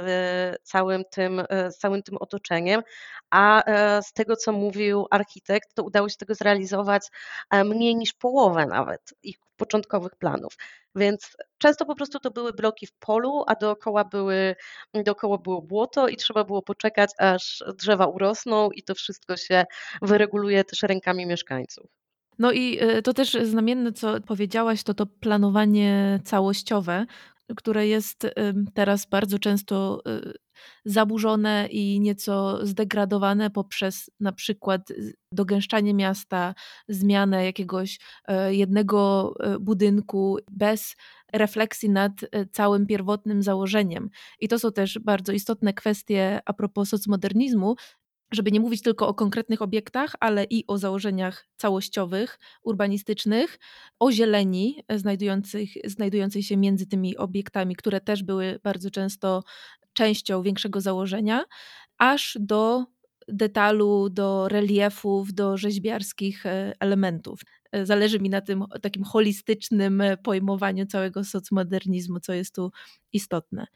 [0.63, 2.81] całym tym, z całym tym otoczeniem,
[3.29, 7.07] a e, z tego, co mówił architekt, to udało się tego zrealizować
[7.51, 10.57] e, mniej niż połowę nawet ich początkowych planów.
[10.95, 14.55] Więc często po prostu to były bloki w polu, a dookoła, były,
[14.93, 19.65] dookoła było błoto i trzeba było poczekać, aż drzewa urosną i to wszystko się
[20.01, 21.85] wyreguluje też rękami mieszkańców.
[22.39, 27.05] No i e, to też znamienne, co powiedziałaś, to to planowanie całościowe,
[27.55, 28.27] które jest
[28.73, 30.33] teraz bardzo często y,
[30.85, 34.81] zaburzone i nieco zdegradowane poprzez na przykład
[35.31, 36.55] dogęszczanie miasta,
[36.87, 40.95] zmianę jakiegoś e, jednego e, budynku bez
[41.33, 44.09] refleksji nad e, całym pierwotnym założeniem.
[44.39, 47.75] I to są też bardzo istotne kwestie a propos socmodernizmu,
[48.31, 53.59] żeby nie mówić tylko o konkretnych obiektach, ale i o założeniach całościowych, urbanistycznych,
[53.99, 59.43] o zieleni znajdujących, znajdującej się między tymi obiektami, które też były bardzo często
[59.93, 61.45] częścią większego założenia,
[61.97, 62.85] aż do
[63.27, 67.41] detalu, do reliefów, do rzeźbiarskich e, elementów.
[67.71, 72.71] E, zależy mi na tym takim holistycznym pojmowaniu całego socmodernizmu, co jest tu
[73.13, 73.67] istotne.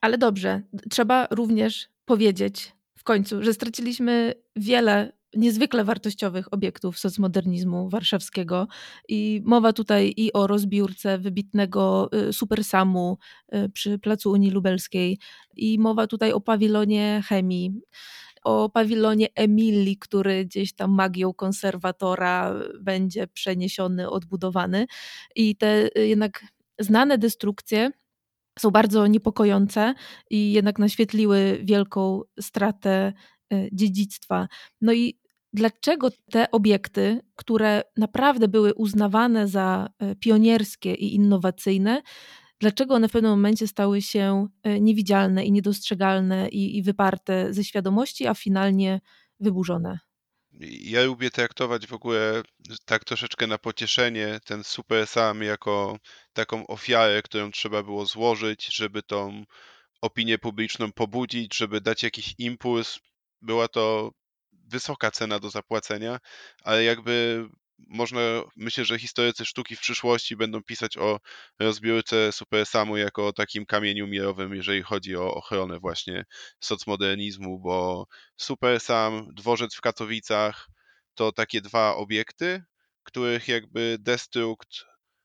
[0.00, 2.75] Ale dobrze, trzeba również powiedzieć,
[3.06, 8.68] końcu, że straciliśmy wiele niezwykle wartościowych obiektów socmodernizmu warszawskiego.
[9.08, 13.18] I mowa tutaj i o rozbiórce wybitnego y, Supersamu
[13.54, 15.18] y, przy Placu Unii Lubelskiej,
[15.56, 17.80] i mowa tutaj o pawilonie chemii
[18.44, 24.86] o pawilonie Emilii, który gdzieś tam magią konserwatora będzie przeniesiony, odbudowany.
[25.34, 26.44] I te y, jednak
[26.78, 27.90] znane destrukcje
[28.58, 29.94] są bardzo niepokojące
[30.30, 33.12] i jednak naświetliły wielką stratę
[33.52, 34.48] y, dziedzictwa.
[34.80, 35.18] No i
[35.52, 42.02] dlaczego te obiekty, które naprawdę były uznawane za y, pionierskie i innowacyjne,
[42.60, 47.64] dlaczego one w pewnym momencie stały się e, niewidzialne i niedostrzegalne i, i wyparte ze
[47.64, 49.00] świadomości, a finalnie
[49.40, 50.05] wyburzone.
[50.60, 52.42] Ja lubię traktować w ogóle
[52.84, 55.98] tak troszeczkę na pocieszenie ten super sam jako
[56.32, 59.44] taką ofiarę, którą trzeba było złożyć, żeby tą
[60.02, 62.98] opinię publiczną pobudzić, żeby dać jakiś impuls.
[63.42, 64.10] Była to
[64.52, 66.18] wysoka cena do zapłacenia,
[66.64, 67.44] ale jakby
[67.78, 68.20] można,
[68.56, 71.20] myślę, że historycy sztuki w przyszłości będą pisać o
[71.58, 76.24] rozbiórce Super Samu jako o takim kamieniu milowym, jeżeli chodzi o ochronę właśnie
[76.60, 80.68] socmodernizmu, bo Super Sam, dworzec w Katowicach
[81.14, 82.64] to takie dwa obiekty,
[83.02, 84.84] których jakby destrukt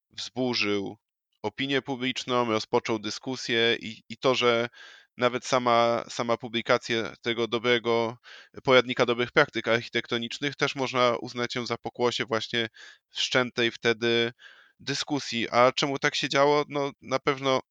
[0.09, 0.97] wzburzył
[1.41, 4.69] opinię publiczną, rozpoczął dyskusję i, i to, że
[5.17, 8.17] nawet sama, sama publikacja tego dobrego
[8.63, 12.67] poradnika dobrych praktyk architektonicznych też można uznać ją za pokłosie właśnie
[13.10, 14.32] wszczętej wtedy
[14.80, 15.50] dyskusji.
[15.50, 16.65] A czemu tak się działo?
[16.69, 17.62] No na pewno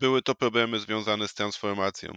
[0.00, 2.12] były to problemy związane z transformacją.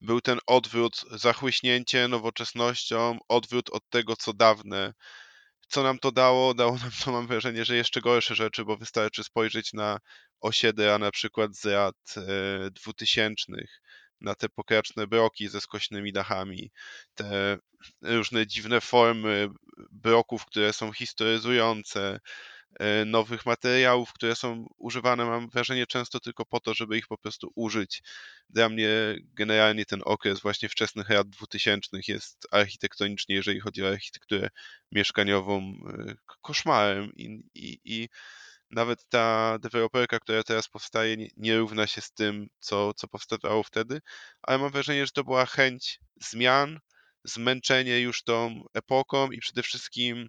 [0.00, 4.94] Był ten odwrót, zachłyśnięcie nowoczesnością, odwrót od tego, co dawne.
[5.68, 6.54] Co nam to dało?
[6.54, 9.98] Dało nam to, mam wrażenie, że jeszcze gorsze rzeczy, bo wystarczy spojrzeć na
[10.40, 13.80] osiedla na przykład z lat e, dwutysięcznych,
[14.20, 16.70] na te pokraczne broki ze skośnymi dachami,
[17.14, 17.58] te
[18.02, 19.48] różne dziwne formy
[19.92, 22.20] broków, które są historyzujące,
[23.06, 27.52] nowych materiałów, które są używane, mam wrażenie, często tylko po to, żeby ich po prostu
[27.54, 28.02] użyć.
[28.50, 28.88] Dla mnie
[29.20, 34.48] generalnie ten okres właśnie wczesnych lat dwutysięcznych jest architektonicznie, jeżeli chodzi o architekturę
[34.92, 35.74] mieszkaniową,
[36.08, 38.08] e, koszmarem i, i, i
[38.70, 43.62] nawet ta deweloperka, która teraz powstaje, nie, nie równa się z tym, co, co powstawało
[43.62, 44.00] wtedy,
[44.42, 46.80] ale mam wrażenie, że to była chęć zmian,
[47.24, 50.28] zmęczenie już tą epoką i przede wszystkim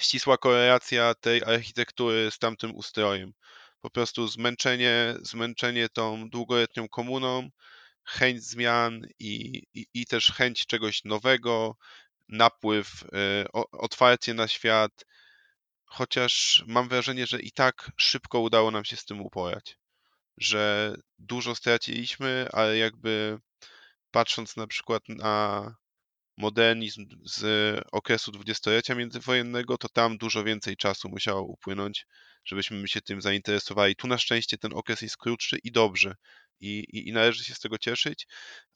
[0.00, 3.32] ścisła korelacja tej architektury z tamtym ustrojem.
[3.80, 7.50] Po prostu zmęczenie, zmęczenie tą długoletnią komuną,
[8.04, 11.76] chęć zmian i, i, i też chęć czegoś nowego,
[12.28, 15.04] napływ, y, otwarcie na świat,
[15.84, 19.78] chociaż mam wrażenie, że i tak szybko udało nam się z tym uporać.
[20.38, 23.38] Że dużo straciliśmy, ale jakby
[24.10, 25.74] patrząc na przykład na
[26.40, 27.44] modernizm z
[27.92, 32.06] okresu dwudziestolecia międzywojennego, to tam dużo więcej czasu musiało upłynąć,
[32.44, 33.96] żebyśmy się tym zainteresowali.
[33.96, 36.14] Tu na szczęście ten okres jest krótszy i dobrze.
[36.60, 38.26] I, i, I należy się z tego cieszyć,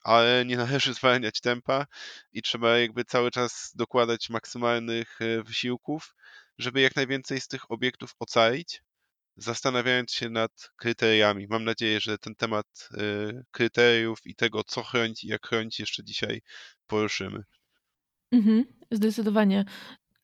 [0.00, 1.87] ale nie należy zwalniać tempa
[2.33, 6.14] i trzeba jakby cały czas dokładać maksymalnych e, wysiłków,
[6.59, 8.83] żeby jak najwięcej z tych obiektów ocalić,
[9.37, 11.47] zastanawiając się nad kryteriami.
[11.51, 16.05] Mam nadzieję, że ten temat y, kryteriów i tego, co chronić i jak chronić, jeszcze
[16.05, 16.42] dzisiaj
[16.87, 17.42] poruszymy.
[18.33, 19.64] Mhm, zdecydowanie.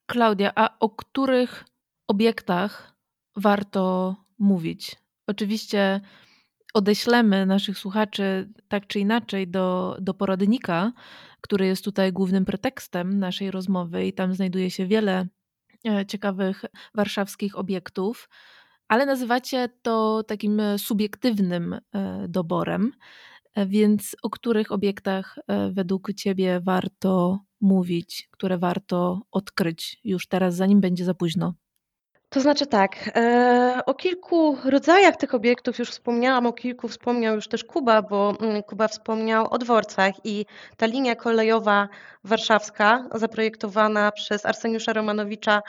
[0.07, 1.65] Klaudia, a o których
[2.09, 2.97] obiektach
[3.37, 4.97] warto mówić?
[5.27, 6.01] Oczywiście
[6.75, 10.93] odeślemy naszych słuchaczy tak czy inaczej do, do poradnika,
[11.41, 15.27] który jest tutaj głównym pretekstem naszej rozmowy, i tam znajduje się wiele
[15.89, 18.29] E, ciekawych warszawskich obiektów,
[18.91, 21.81] ale nazywacie to takim e, subiektywnym e,
[22.29, 22.93] doborem.
[23.67, 25.39] Więc o których obiektach
[25.71, 31.55] według Ciebie warto mówić, które warto odkryć już teraz, zanim będzie za późno?
[32.29, 37.49] To znaczy tak, e, o kilku rodzajach tych obiektów już wspomniałam, o kilku wspomniał już
[37.49, 41.89] też Kuba, bo mm, Kuba wspomniał o dworcach i ta linia kolejowa
[42.25, 45.63] warszawska zaprojektowana przez Arseniusza Romanowicza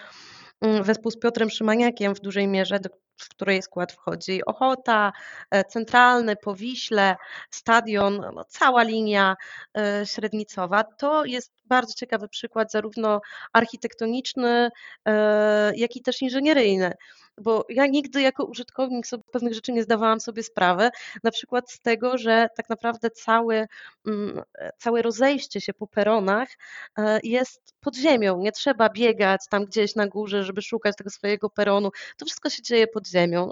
[0.62, 2.90] mm, wespół z Piotrem Szymaniakiem w dużej mierze, do
[3.22, 5.12] w której skład wchodzi Ochota,
[5.52, 7.16] e, Centralny, Powiśle,
[7.50, 9.36] Stadion, no, cała linia
[9.78, 10.84] e, średnicowa.
[10.84, 13.22] To jest bardzo ciekawy przykład zarówno
[13.54, 14.70] architektoniczny,
[15.08, 16.94] e, jak i też inżynieryjny
[17.38, 20.90] bo ja nigdy jako użytkownik sobie pewnych rzeczy nie zdawałam sobie sprawy,
[21.24, 23.68] na przykład z tego, że tak naprawdę cały,
[24.08, 24.42] mm,
[24.78, 26.50] całe rozejście się po peronach
[26.98, 28.38] e, jest pod ziemią.
[28.38, 31.90] Nie trzeba biegać tam gdzieś na górze, żeby szukać tego swojego peronu.
[32.18, 33.52] To wszystko się dzieje pod ziemią.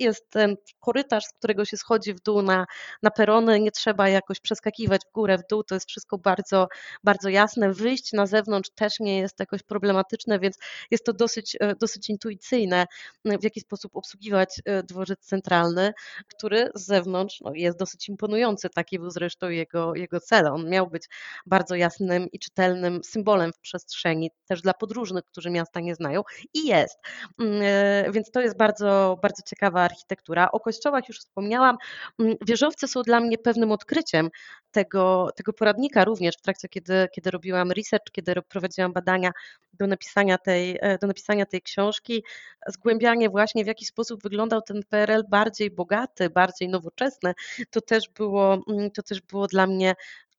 [0.00, 2.66] Jest ten korytarz, z którego się schodzi w dół na,
[3.02, 6.68] na perony, nie trzeba jakoś przeskakiwać w górę, w dół, to jest wszystko bardzo,
[7.04, 7.72] bardzo jasne.
[7.72, 10.58] Wyjść na zewnątrz też nie jest jakoś problematyczne, więc
[10.90, 12.86] jest to dosyć, e, dosyć intuicyjne,
[13.24, 15.92] w jaki sposób obsługiwać e, dworzec centralny,
[16.26, 20.46] który z zewnątrz no, jest dosyć imponujący, taki był zresztą jego, jego cel.
[20.46, 21.06] On miał być
[21.46, 26.22] bardzo jasnym i czytelnym symbolem w przestrzeni, też dla podróżnych, którzy miasta nie znają
[26.54, 26.98] i jest.
[27.40, 30.50] Mm, e, więc to jest bardzo, bardzo ciekawa architektura.
[30.52, 31.76] O kościołach już wspomniałam.
[32.18, 34.30] Mm, wieżowce są dla mnie pewnym odkryciem
[34.70, 39.32] tego, tego poradnika również w trakcie, kiedy, kiedy robiłam research, kiedy prowadziłam badania
[39.72, 42.24] do napisania, tej, e, do napisania tej książki,
[42.66, 47.34] zgłębianie właśnie w jaki sposób wyglądał ten PRL bardziej bogaty, bardziej nowoczesny,
[47.70, 49.94] to też było, mm, to też było dla mnie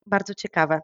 [0.05, 0.81] bardzo ciekawe.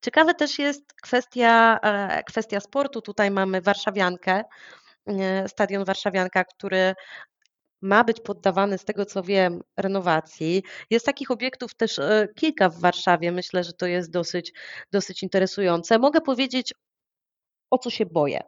[0.00, 3.02] Ciekawe też jest kwestia, e, kwestia sportu.
[3.02, 4.44] Tutaj mamy Warszawiankę,
[5.06, 6.94] e, stadion Warszawianka, który
[7.82, 10.62] ma być poddawany, z tego co wiem, renowacji.
[10.90, 13.32] Jest takich obiektów też e, kilka w Warszawie.
[13.32, 14.52] Myślę, że to jest dosyć,
[14.92, 15.98] dosyć interesujące.
[15.98, 16.74] Mogę powiedzieć,
[17.70, 18.40] o co się boję.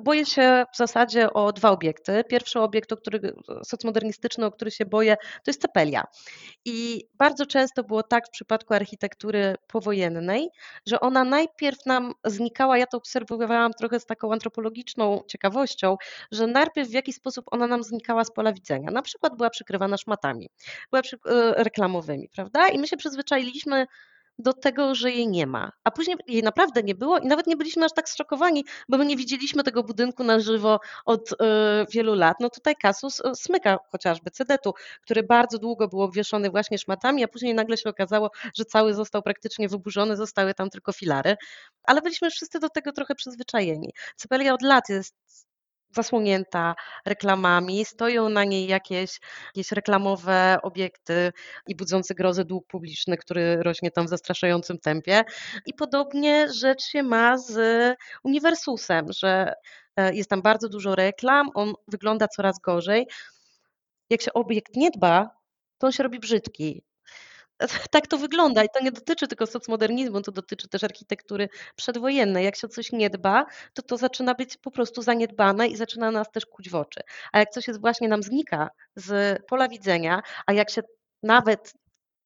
[0.00, 2.24] Boję się w zasadzie o dwa obiekty.
[2.28, 6.04] Pierwszy obiekt, o który, socmodernistyczny, o który się boję, to jest cepelia.
[6.64, 10.48] I bardzo często było tak w przypadku architektury powojennej,
[10.86, 15.96] że ona najpierw nam znikała, ja to obserwowałam trochę z taką antropologiczną ciekawością,
[16.32, 18.90] że najpierw w jaki sposób ona nam znikała z pola widzenia.
[18.90, 20.48] Na przykład była przykrywana szmatami,
[20.90, 22.68] była e, reklamowymi, prawda?
[22.68, 23.86] I my się przyzwyczailiśmy
[24.38, 25.72] do tego, że jej nie ma.
[25.84, 29.06] A później jej naprawdę nie było i nawet nie byliśmy aż tak zszokowani, bo my
[29.06, 31.36] nie widzieliśmy tego budynku na żywo od y,
[31.90, 32.36] wielu lat.
[32.40, 34.72] No tutaj kasus y, smyka chociażby Cedetu,
[35.02, 39.22] który bardzo długo był obwieszony właśnie szmatami, a później nagle się okazało, że cały został
[39.22, 41.36] praktycznie wyburzony, zostały tam tylko filary.
[41.84, 43.90] Ale byliśmy wszyscy do tego trochę przyzwyczajeni.
[44.16, 45.14] Cybelia od lat jest
[45.94, 46.74] zasłonięta
[47.06, 51.32] reklamami, stoją na niej jakieś, jakieś reklamowe obiekty
[51.66, 55.22] i budzący grozę dług publiczny, który rośnie tam w zastraszającym tempie.
[55.66, 57.56] I podobnie rzecz się ma z
[58.24, 59.52] Uniwersusem, że
[59.96, 63.06] e, jest tam bardzo dużo reklam, on wygląda coraz gorzej.
[64.10, 65.30] Jak się obiekt nie dba,
[65.78, 66.82] to on się robi brzydki.
[67.90, 72.44] Tak to wygląda i to nie dotyczy tylko socmodernizmu, to dotyczy też architektury przedwojennej.
[72.44, 76.10] Jak się o coś nie dba, to to zaczyna być po prostu zaniedbane i zaczyna
[76.10, 77.00] nas też kuć w oczy.
[77.32, 80.82] A jak coś jest właśnie nam znika z pola widzenia, a jak się
[81.22, 81.72] nawet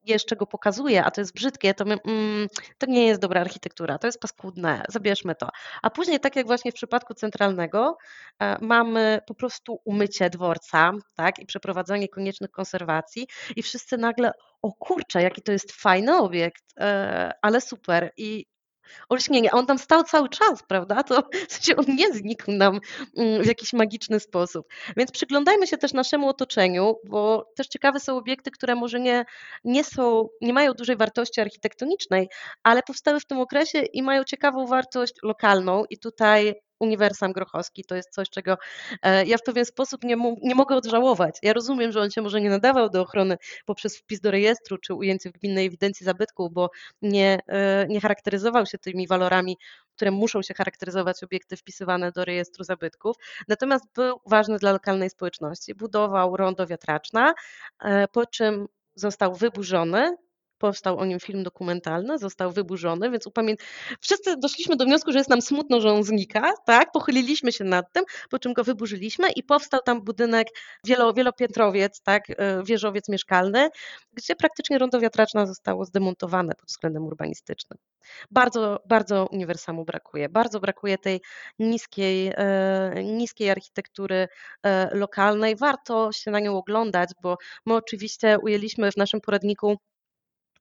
[0.07, 2.49] jeszcze go pokazuje, a to jest brzydkie, to my, mm,
[2.79, 5.49] to nie jest dobra architektura, to jest paskudne, zabierzmy to.
[5.83, 7.97] A później, tak jak właśnie w przypadku centralnego,
[8.43, 14.33] e, mamy po prostu umycie dworca tak, i przeprowadzanie koniecznych konserwacji i wszyscy nagle,
[14.67, 18.47] o kurczę, jaki to jest fajny obiekt, e, ale super i
[19.09, 19.55] olśnienie.
[19.55, 21.03] A on tam stał cały czas, prawda?
[21.03, 22.81] To w sensie on nie znikł nam
[23.17, 24.67] mm, w jakiś magiczny sposób.
[24.97, 29.25] Więc przyglądajmy się też naszemu otoczeniu, bo też ciekawe są obiekty, które może nie,
[29.65, 32.29] nie są, nie mają dużej wartości architektonicznej,
[32.63, 37.95] ale powstały w tym okresie i mają ciekawą wartość lokalną i tutaj uniwersam grochowski to
[37.95, 38.57] jest coś, czego
[39.03, 41.39] e, ja w pewien sposób nie, nie mogę odżałować.
[41.43, 44.95] Ja rozumiem, że on się może nie nadawał do ochrony poprzez wpis do rejestru czy
[44.95, 46.71] ujęcie w gminnej ewidencji zabytków, bo
[47.03, 49.57] nie, e, nie charakteryzował się tymi walorami,
[49.97, 53.17] które muszą się charakteryzować obiekty wpisywane do rejestru zabytków.
[53.49, 55.75] Natomiast był ważny dla lokalnej społeczności.
[55.75, 57.35] Budował rondo wiatraczna,
[57.85, 60.17] e, po czym został wyburzony
[60.59, 63.55] powstał o nim film dokumentalny, został wyburzony, więc upamię...
[64.01, 66.93] wszyscy doszliśmy do wniosku, że jest nam smutno, że on znika, tak?
[66.93, 70.49] Pochyliliśmy się nad tym, po czym go wyburzyliśmy i powstał tam budynek
[70.85, 72.25] wielo, wielopiętrowiec, tak?
[72.31, 73.69] E, wieżowiec mieszkalny,
[74.13, 77.79] gdzie praktycznie rondo wiatraczna zostało zdemontowane pod względem urbanistycznym.
[78.31, 80.29] Bardzo, bardzo uniwersamu brakuje.
[80.29, 81.21] Bardzo brakuje tej
[81.59, 84.29] niskiej, e, niskiej architektury
[84.63, 85.57] e, lokalnej.
[85.57, 87.37] Warto się na nią oglądać, bo
[87.67, 89.77] my oczywiście ujęliśmy w naszym poradniku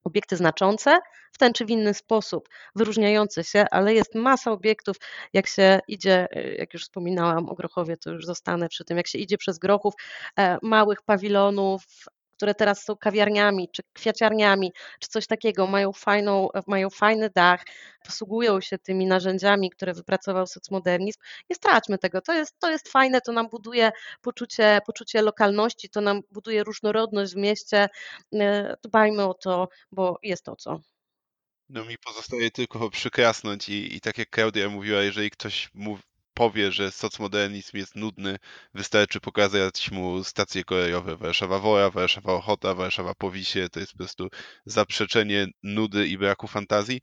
[0.05, 0.99] obiekty znaczące
[1.31, 4.97] w ten czy w inny sposób, wyróżniające się, ale jest masa obiektów,
[5.33, 9.07] jak się idzie, e, jak już wspominałam o Grochowie, to już zostanę przy tym, jak
[9.07, 9.93] się idzie przez Grochów,
[10.39, 11.83] e, małych pawilonów,
[12.37, 17.65] które teraz są kawiarniami, czy kwiaciarniami, czy coś takiego, mają, fajną, mają fajny dach,
[18.05, 21.19] posługują się tymi narzędziami, które wypracował socmodernizm.
[21.49, 26.01] Nie straćmy tego, to jest, to jest fajne, to nam buduje poczucie, poczucie lokalności, to
[26.01, 27.87] nam buduje różnorodność w mieście.
[28.33, 30.79] E, dbajmy o to, bo jest to co.
[31.69, 36.03] No mi pozostaje tylko przykrasnąć i, i tak jak Klaudia mówiła, jeżeli ktoś mówi,
[36.35, 38.37] powie, że socmodernizm jest nudny,
[38.73, 43.69] wystarczy pokazać mu stacje kolejowe Warszawa Wora, Warszawa Ochota, Warszawa Powisie.
[43.71, 44.27] To jest po prostu
[44.65, 47.01] zaprzeczenie nudy i braku fantazji.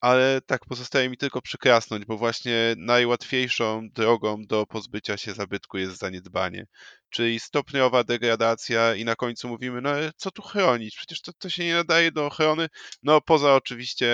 [0.00, 5.98] ale tak pozostaje mi tylko przyklasnąć, bo właśnie najłatwiejszą drogą do pozbycia się zabytku jest
[5.98, 6.66] zaniedbanie.
[7.10, 10.96] Czyli stopniowa degradacja i na końcu mówimy, no co tu chronić?
[10.96, 12.68] Przecież to, to się nie nadaje do ochrony.
[13.02, 14.08] No poza oczywiście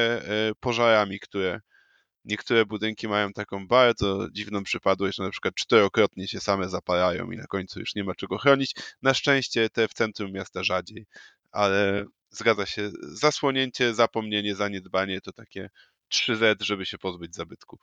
[0.50, 1.60] e, pożarami, które
[2.24, 7.36] niektóre budynki mają taką bardzo dziwną przypadłość, że na przykład czterokrotnie się same zapalają i
[7.36, 8.74] na końcu już nie ma czego chronić.
[9.02, 11.06] Na szczęście te w centrum miasta rzadziej,
[11.52, 15.70] ale zgadza się, zasłonięcie, zapomnienie, zaniedbanie to takie
[16.12, 17.80] 3Z, żeby się pozbyć zabytków.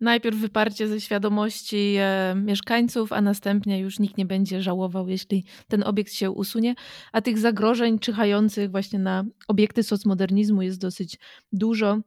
[0.00, 5.82] Najpierw wyparcie ze świadomości e, mieszkańców, a następnie już nikt nie będzie żałował, jeśli ten
[5.82, 6.74] obiekt się usunie.
[7.12, 11.18] A tych zagrożeń czyhających właśnie na obiekty socmodernizmu jest dosyć
[11.52, 12.00] dużo.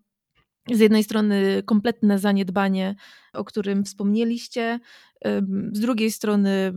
[0.71, 2.95] Z jednej strony kompletne zaniedbanie,
[3.33, 4.79] o którym wspomnieliście,
[5.71, 6.73] z drugiej strony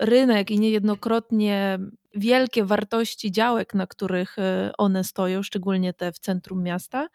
[0.00, 1.78] rynek i niejednokrotnie
[2.14, 7.08] wielkie wartości działek, na których e, one stoją, szczególnie te w centrum miasta.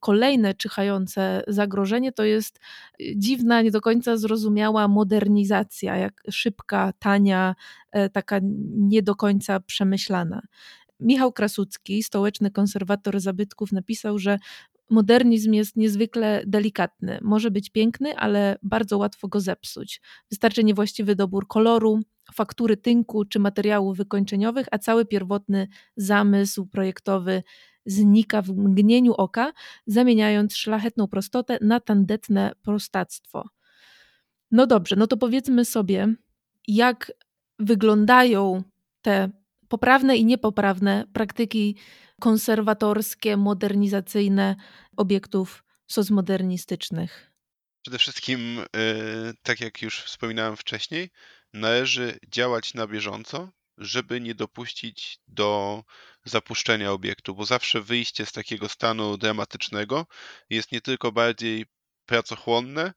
[0.00, 7.54] Kolejne czyhające zagrożenie to jest e, dziwna, nie do końca zrozumiała modernizacja, jak szybka, tania,
[7.92, 8.40] e, taka
[8.70, 10.42] nie do końca przemyślana.
[11.00, 14.38] Michał Krasucki, stołeczny konserwator zabytków, napisał, że
[14.90, 17.18] modernizm jest niezwykle delikatny.
[17.22, 20.00] Może być piękny, ale bardzo łatwo go zepsuć.
[20.30, 22.00] Wystarczy niewłaściwy dobór koloru,
[22.34, 27.42] faktury tynku czy materiałów wykończeniowych, a cały pierwotny zamysł projektowy
[27.86, 29.52] znika w mgnieniu oka,
[29.86, 33.48] zamieniając szlachetną prostotę na tandetne prostactwo.
[34.50, 36.14] No dobrze, no to powiedzmy sobie,
[36.68, 37.12] jak
[37.58, 38.62] wyglądają
[39.02, 39.30] te
[39.68, 41.76] poprawne i niepoprawne praktyki
[42.24, 44.56] konserwatorskie, modernizacyjne
[44.96, 47.32] obiektów socmodernistycznych?
[47.82, 48.64] Przede wszystkim, e,
[49.42, 51.10] tak jak już wspominałem wcześniej,
[51.52, 53.48] należy działać na bieżąco,
[53.78, 55.82] żeby nie dopuścić do
[56.24, 60.06] zapuszczenia obiektu, bo zawsze wyjście z takiego stanu dramatycznego
[60.50, 61.66] jest nie tylko bardziej
[62.06, 62.92] pracochłonne,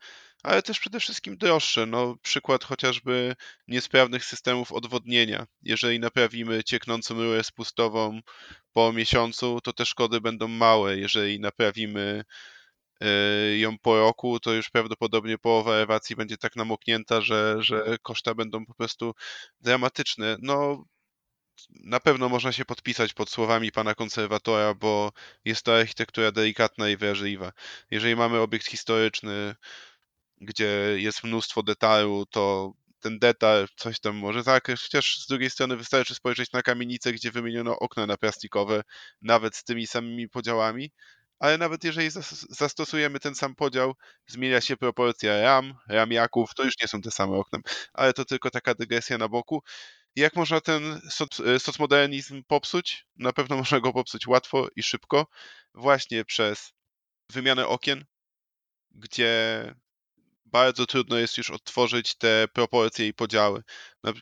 [0.48, 1.86] ale też przede wszystkim droższe.
[1.86, 3.36] No, przykład chociażby
[3.68, 5.45] niesprawnych systemów odwodnienia.
[5.62, 8.20] Jeżeli naprawimy cieknącą rurę spustową
[8.74, 10.98] po miesiącu, to te szkody będą małe.
[10.98, 12.24] Jeżeli naprawimy
[13.02, 13.08] e,
[13.58, 18.66] ją po roku, to już prawdopodobnie połowa elewacji będzie tak namoknięta, że, że koszta będą
[18.66, 19.14] po prostu
[19.62, 20.38] dramatyczne.
[20.41, 20.84] No,
[21.70, 25.12] na pewno można się podpisać pod słowami pana konserwatora, bo
[25.45, 27.52] jest to architektura delikatna i wrażliwa.
[27.91, 29.56] Jeżeli mamy obiekt historyczny,
[30.41, 35.77] gdzie jest mnóstwo detalu, to ten detal coś tam może zakryć, chociaż z drugiej strony
[35.77, 38.81] wystarczy spojrzeć na kamienicę, gdzie wymieniono okna na plastikowe,
[39.21, 40.91] nawet z tymi samymi podziałami,
[41.39, 42.09] ale nawet jeżeli
[42.49, 43.93] zastosujemy ten sam podział,
[44.27, 47.59] zmienia się proporcja ram, ramiaków, to już nie są te same okna,
[47.93, 49.63] ale to tylko taka dygresja na boku.
[50.15, 53.05] Jak można ten soc socmodernizm popsuć?
[53.15, 55.27] Na pewno można go popsuć łatwo i szybko,
[55.73, 56.73] właśnie przez
[57.31, 58.05] wymianę okien,
[58.91, 59.75] gdzie
[60.52, 63.64] bardzo trudno jest już odtworzyć te proporcje i podziały.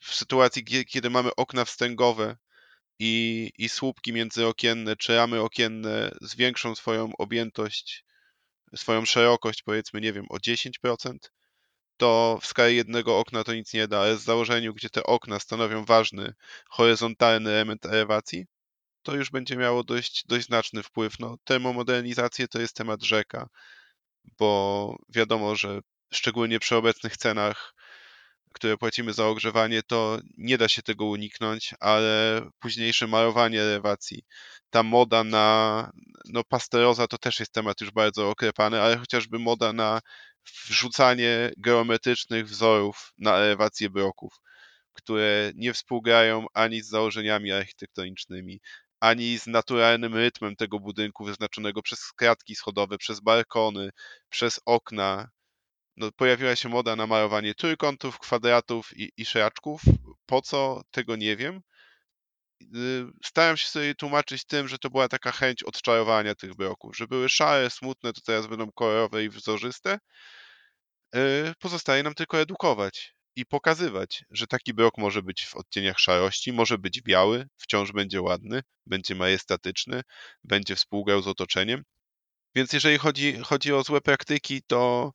[0.02, 2.38] W sytuacji, kiedy mamy okna wstęgowe
[3.00, 8.06] i, i słupki międzyokienne, czy ramy okienne zwiększą swoją objętość,
[8.76, 11.18] swoją szerokość, powiedzmy, nie wiem, o 10%,
[11.98, 15.40] to w skali jednego okna to nic nie da, ale z założeniu, gdzie te okna
[15.40, 16.34] stanowią ważny
[16.70, 18.46] horyzontalny element elewacji,
[19.04, 21.20] to już będzie miało dość, dość znaczny wpływ.
[21.20, 23.48] No, termomodernizację to jest temat rzeka,
[24.38, 25.82] bo wiadomo, że
[26.16, 27.74] szczególnie przy obecnych cenach,
[28.54, 34.26] które płacimy za ogrzewanie, to nie da się tego uniknąć, ale późniejsze malowanie elewacji,
[34.70, 35.92] ta moda na,
[36.26, 40.02] no pasteroza to też jest temat już bardzo oklepany, ale chociażby moda na
[40.68, 44.34] wrzucanie geometrycznych wzorów na elewację bloków,
[44.94, 48.60] które nie współgrają ani z założeniami architektonicznymi,
[49.00, 53.90] ani z naturalnym rytmem tego budynku wyznaczonego przez kratki schodowe, przez balkony,
[54.30, 55.30] przez okna,
[55.98, 59.82] no, pojawiła się moda na malowanie trójkątów, kwadratów i, i szraczków.
[60.26, 60.82] Po co?
[60.92, 61.62] Tego nie wiem.
[62.62, 67.08] Y, Staram się sobie tłumaczyć tym, że to była taka chęć odczarowania tych bloków, że
[67.08, 70.00] były szare, smutne, to teraz będą kolorowe i wzorzyste.
[71.16, 76.54] Y, pozostaje nam tylko edukować i pokazywać, że taki blok może być w odcieniach szarości,
[76.54, 80.02] może być biały, wciąż będzie ładny, będzie majestatyczny,
[80.44, 81.84] będzie współgrał z otoczeniem.
[82.56, 85.12] Więc jeżeli chodzi, chodzi o złe praktyki, to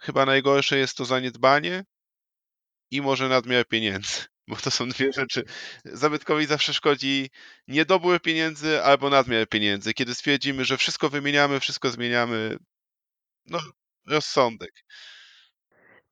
[0.00, 1.84] Chyba najgorsze jest to zaniedbanie
[2.90, 5.44] i może nadmiar pieniędzy, bo to są dwie rzeczy.
[5.84, 7.30] Zabytkowi zawsze szkodzi
[7.68, 9.94] niedobór pieniędzy albo nadmiar pieniędzy.
[9.94, 12.56] Kiedy stwierdzimy, że wszystko wymieniamy, wszystko zmieniamy,
[13.46, 13.58] no
[14.06, 14.84] rozsądek.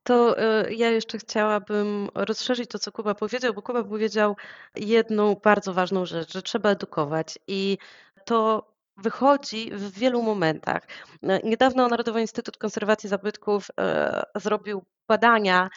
[0.03, 4.37] To e, ja jeszcze chciałabym rozszerzyć to, co Kuba powiedział, bo Kuba powiedział
[4.77, 7.79] jedną bardzo ważną rzecz, że trzeba edukować i
[8.25, 8.69] to
[8.99, 10.83] wychodzi w wielu momentach.
[11.23, 15.69] E, niedawno Narodowy Instytut Konserwacji Zabytków e, zrobił badania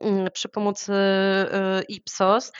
[0.00, 2.52] mm, przy pomocy e, Ipsos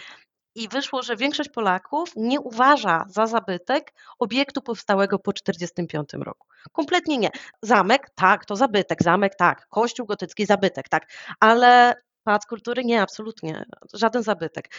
[0.54, 6.46] i wyszło, że większość Polaków nie uważa za zabytek obiektu powstałego po 1945 roku.
[6.72, 7.30] Kompletnie nie.
[7.62, 11.94] Zamek, tak, to zabytek, zamek, tak, kościół gotycki, zabytek, tak, ale
[12.24, 13.64] pałac kultury nie, absolutnie,
[13.94, 14.70] żaden zabytek.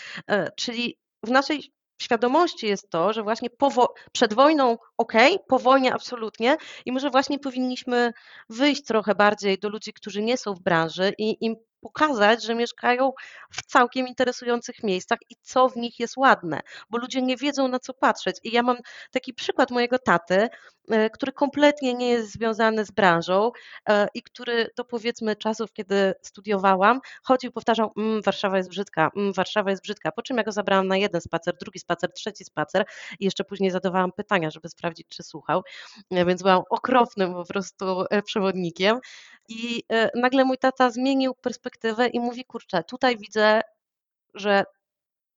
[0.56, 3.50] Czyli w naszej świadomości jest to, że właśnie
[4.12, 5.14] przed wojną ok,
[5.48, 8.12] po wojnie absolutnie i może właśnie powinniśmy
[8.50, 13.12] wyjść trochę bardziej do ludzi, którzy nie są w branży i im pokazać, że mieszkają
[13.52, 16.60] w całkiem interesujących miejscach i co w nich jest ładne,
[16.90, 18.38] bo ludzie nie wiedzą na co patrzeć.
[18.44, 18.78] I ja mam
[19.12, 20.48] taki przykład mojego taty,
[20.92, 23.52] e, który kompletnie nie jest związany z branżą
[23.90, 29.34] e, i który do powiedzmy czasów, kiedy studiowałam, chodził, powtarzał, mmm, Warszawa jest brzydka, mmm,
[29.34, 32.86] Warszawa jest brzydka, po czym ja go zabrałam na jeden spacer, drugi spacer, trzeci spacer
[33.20, 35.62] i jeszcze później zadawałam pytania, żeby sprawdzić, czy słuchał,
[36.12, 39.00] e, więc byłam okropnym po prostu przewodnikiem.
[39.50, 39.84] I
[40.16, 41.71] nagle mój tata zmienił perspektywę
[42.10, 43.62] i mówi, kurczę, tutaj widzę,
[44.34, 44.64] że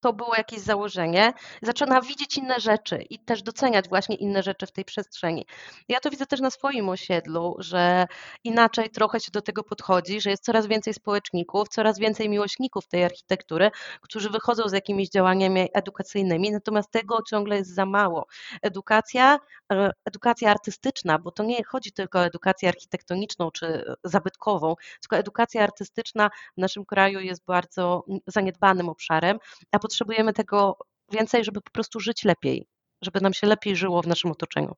[0.05, 1.33] to było jakieś założenie,
[1.63, 5.47] zaczyna widzieć inne rzeczy i też doceniać właśnie inne rzeczy w tej przestrzeni.
[5.89, 8.07] Ja to widzę też na swoim osiedlu, że
[8.45, 13.05] inaczej trochę się do tego podchodzi, że jest coraz więcej społeczników, coraz więcej miłośników tej
[13.05, 18.27] architektury, którzy wychodzą z jakimiś działaniami edukacyjnymi, natomiast tego ciągle jest za mało.
[18.63, 19.39] Edukacja,
[19.73, 25.63] e, edukacja artystyczna, bo to nie chodzi tylko o edukację architektoniczną czy zabytkową, tylko edukacja
[25.63, 29.39] artystyczna w naszym kraju jest bardzo zaniedbanym obszarem,
[29.73, 29.94] a potrzebujemy
[30.35, 30.79] tego
[31.13, 32.67] więcej, żeby po prostu żyć lepiej,
[33.03, 34.75] żeby nam się lepiej żyło w naszym otoczeniu.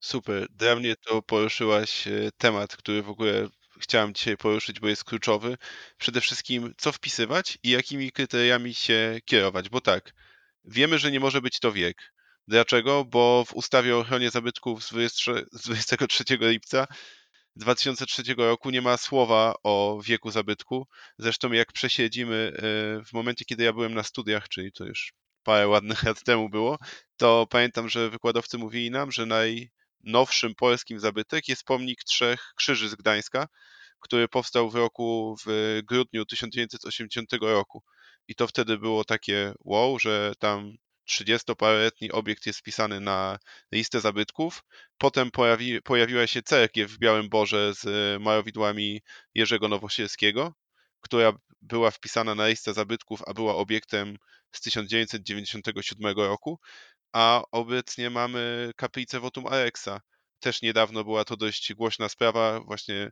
[0.00, 0.46] Super.
[0.50, 3.48] Dla mnie to poruszyłaś e, temat, który w ogóle
[3.80, 5.56] chciałem dzisiaj poruszyć, bo jest kluczowy.
[5.98, 10.12] Przede wszystkim, co wpisywać i jakimi kryteriami się kierować, bo tak,
[10.64, 12.14] wiemy, że nie może być to wiek.
[12.48, 13.04] Dlaczego?
[13.04, 14.92] Bo w ustawie o ochronie zabytków z
[15.64, 16.86] 23 lipca
[17.56, 20.86] 2003 roku nie ma słowa o wieku zabytku.
[21.18, 22.60] Zresztą jak przesiedzimy e,
[23.04, 26.78] w momencie, kiedy ja byłem na studiach, czyli to już parę ładnych lat temu było,
[27.16, 32.94] to pamiętam, że wykładowcy mówili nam, że najnowszym polskim zabytek jest pomnik Trzech Krzyży z
[32.94, 33.46] Gdańska,
[34.00, 37.82] który powstał w roku, w grudniu 1980 roku.
[38.28, 40.76] I to wtedy było takie wow, że tam
[41.08, 43.38] 30-paroletni obiekt jest wpisany na
[43.72, 44.62] listę zabytków.
[44.98, 49.00] Potem pojawi, pojawiła się cerkiew w Białym Borze z malowidłami
[49.34, 50.54] Jerzego Nowosielskiego,
[51.00, 51.32] która
[51.62, 54.16] była wpisana na listę zabytków, a była obiektem
[54.52, 56.60] z 1997 roku.
[57.12, 60.00] A obecnie mamy kaplicę Votum Alexa.
[60.40, 62.60] Też niedawno była to dość głośna sprawa.
[62.60, 63.10] Właśnie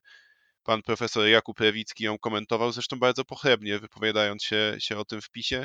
[0.63, 5.65] pan profesor Jakub Lewicki ją komentował, zresztą bardzo pochlebnie, wypowiadając się, się o tym wpisie.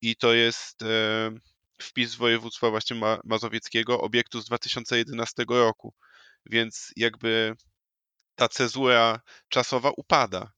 [0.00, 0.82] I to jest.
[0.82, 1.30] E,
[1.80, 5.94] wpis województwa właśnie ma mazowieckiego, obiektu z 2011 roku.
[6.46, 7.56] Więc jakby
[8.34, 10.52] ta cezura czasowa upada.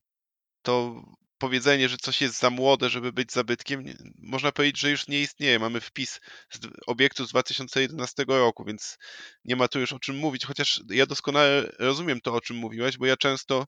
[0.62, 1.02] To
[1.38, 3.84] powiedzenie, że coś jest za młode, żeby być zabytkiem,
[4.18, 5.58] można powiedzieć, że już nie istnieje.
[5.58, 6.20] Mamy wpis
[6.52, 8.98] z obiektu z 2011 roku, więc
[9.44, 12.98] nie ma tu już o czym mówić, chociaż ja doskonale rozumiem to, o czym mówiłeś,
[12.98, 13.66] bo ja często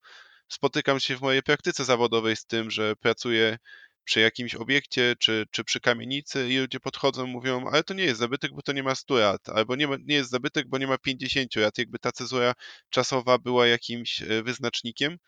[0.48, 3.58] spotykam się w mojej praktyce zawodowej z tym, że pracuję
[4.04, 8.20] przy jakimś obiekcie czy, czy przy kamienicy i ludzie podchodzą mówią, ale to nie jest
[8.20, 10.86] zabytek, bo to nie ma 100 lat, albo nie, ma, nie jest zabytek, bo nie
[10.86, 11.78] ma 50 lat.
[11.78, 12.54] Jakby ta cezura
[12.90, 15.18] czasowa była jakimś e, wyznacznikiem,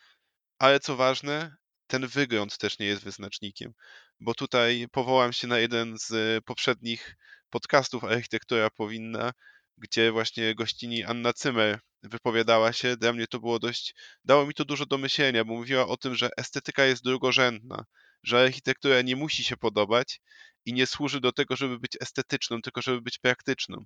[0.59, 1.57] ale co ważne,
[1.87, 3.73] ten wygląd też nie jest wyznacznikiem,
[4.21, 7.17] bo tutaj powołam się na jeden z poprzednich
[7.51, 9.33] podcastów Architektura Powinna,
[9.79, 12.97] gdzie właśnie gościni Anna Cymer wypowiadała się.
[12.97, 13.95] Dla mnie to było dość,
[14.25, 17.85] dało mi to dużo do myślenia, bo mówiła o tym, że estetyka jest drugorzędna,
[18.23, 20.21] że architektura nie musi się podobać
[20.65, 23.85] i nie służy do tego, żeby być estetyczną, tylko żeby być praktyczną.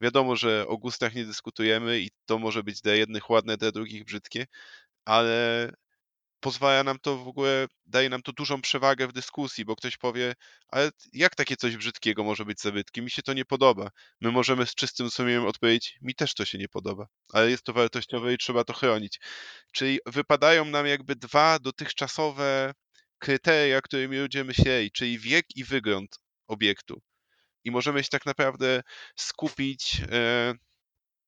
[0.00, 4.04] Wiadomo, że o gustach nie dyskutujemy i to może być dla jednych ładne, dla drugich
[4.04, 4.46] brzydkie,
[5.04, 5.70] ale
[6.40, 10.34] pozwala nam to w ogóle, daje nam to dużą przewagę w dyskusji, bo ktoś powie,
[10.68, 13.04] ale jak takie coś brzydkiego może być zabytkiem?
[13.04, 13.90] Mi się to nie podoba.
[14.20, 17.72] My możemy z czystym sumieniem odpowiedzieć, mi też to się nie podoba, ale jest to
[17.72, 19.20] wartościowe i trzeba to chronić.
[19.72, 22.74] Czyli wypadają nam jakby dwa dotychczasowe
[23.18, 27.00] kryteria, którymi ludzie myśleli, czyli wiek i wygląd obiektu.
[27.64, 28.82] I możemy się tak naprawdę
[29.16, 30.54] skupić e,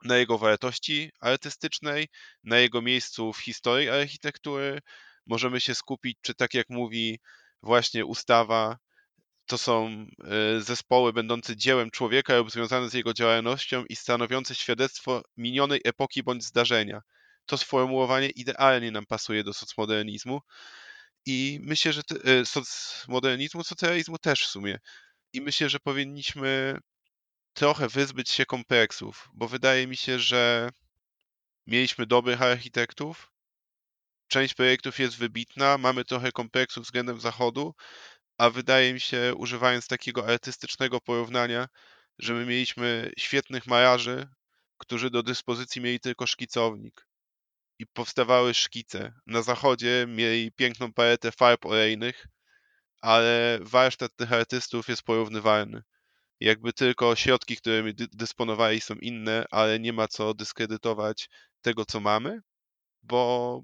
[0.04, 2.08] na jego wartości artystycznej,
[2.44, 4.80] na jego miejscu w historii architektury.
[5.26, 7.18] Możemy się skupić, czy tak jak mówi
[7.62, 8.76] właśnie ustawa,
[9.46, 15.22] to są e, zespoły będące dziełem człowieka lub związane z jego działalnością i stanowiące świadectwo
[15.36, 17.00] minionej epoki bądź zdarzenia.
[17.46, 20.40] To sformułowanie idealnie nam pasuje do socmodernizmu
[21.26, 24.78] i myślę, że te, e, socmodernizmu, socjalizmu też w sumie.
[25.32, 26.78] I myślę, że powinniśmy
[27.54, 30.70] trochę wyzbyć się kompleksów, bo wydaje mi się, że
[31.66, 33.32] mieliśmy dobrych architektów,
[34.28, 37.74] część projektów jest wybitna, mamy trochę kompleksów względem zachodu,
[38.38, 41.66] a wydaje mi się, używając takiego artystycznego porównania,
[42.18, 44.28] że my mieliśmy świetnych malarzy,
[44.78, 47.09] którzy do dyspozycji mieli tylko szkicownik
[47.80, 49.12] i powstawały szkice.
[49.26, 52.26] Na zachodzie mieli piękną paletę farb olejnych,
[53.02, 55.82] ale warsztat tych artystów jest porównywalny.
[56.40, 61.28] Jakby tylko środki, którymi dysponowali są inne, ale nie ma co dyskredytować
[61.62, 62.40] tego, co mamy,
[63.02, 63.62] bo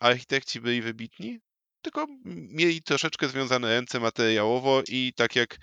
[0.00, 1.40] architekci byli wybitni,
[1.82, 5.56] tylko mieli troszeczkę związane ręce materiałowo i tak jak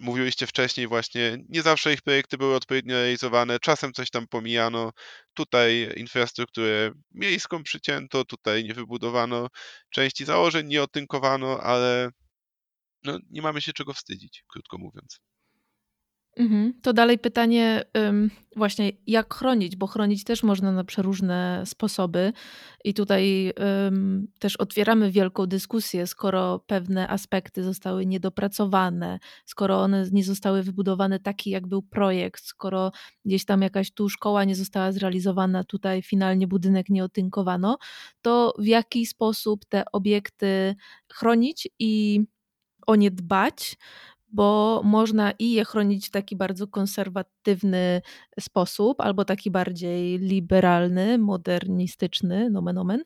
[0.00, 4.92] mówiliście wcześniej właśnie, nie zawsze ich projekty były odpowiednio realizowane, czasem coś tam pomijano,
[5.34, 9.48] tutaj infrastrukturę miejską przycięto, tutaj nie wybudowano
[9.90, 12.10] części założeń, nie otynkowano, ale
[13.04, 15.20] no, nie mamy się czego wstydzić, krótko mówiąc.
[16.38, 16.74] Mhm.
[16.82, 17.84] To dalej pytanie,
[18.56, 22.32] właśnie jak chronić, bo chronić też można na przeróżne sposoby.
[22.84, 23.52] I tutaj
[24.38, 31.50] też otwieramy wielką dyskusję, skoro pewne aspekty zostały niedopracowane, skoro one nie zostały wybudowane taki,
[31.50, 32.92] jak był projekt, skoro
[33.24, 37.78] gdzieś tam jakaś tu szkoła nie została zrealizowana, tutaj finalnie budynek nie otynkowano,
[38.22, 40.74] to w jaki sposób te obiekty
[41.12, 42.20] chronić i
[42.86, 43.76] o nie dbać,
[44.28, 48.02] bo można i je chronić w taki bardzo konserwatywny
[48.40, 53.02] sposób, albo taki bardziej liberalny, modernistyczny, nomen omen.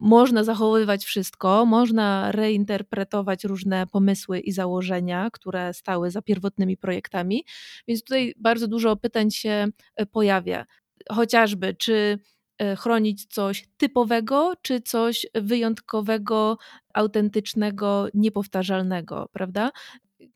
[0.00, 7.44] Można zachowywać wszystko, można reinterpretować różne pomysły i założenia, które stały za pierwotnymi projektami,
[7.88, 10.66] więc tutaj bardzo dużo pytań się e, pojawia.
[11.10, 12.18] Chociażby, czy
[12.58, 16.58] e, chronić coś typowego, czy coś wyjątkowego,
[16.94, 19.70] autentycznego, niepowtarzalnego, prawda?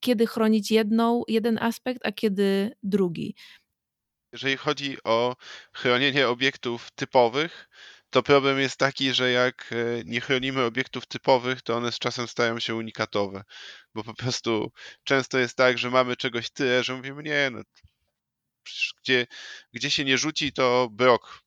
[0.01, 3.35] Kiedy chronić jedną, jeden aspekt, a kiedy drugi.
[4.33, 5.37] Jeżeli chodzi o
[5.73, 7.69] chronienie obiektów typowych,
[8.11, 12.29] to problem jest taki, że jak e, nie chronimy obiektów typowych, to one z czasem
[12.29, 13.45] stają się unikatowe.
[13.95, 14.73] Bo po prostu
[15.05, 17.63] często jest tak, że mamy czegoś tyle, że mówimy, nie, no,
[19.03, 19.27] gdzie,
[19.73, 21.43] gdzie się nie rzuci, to brok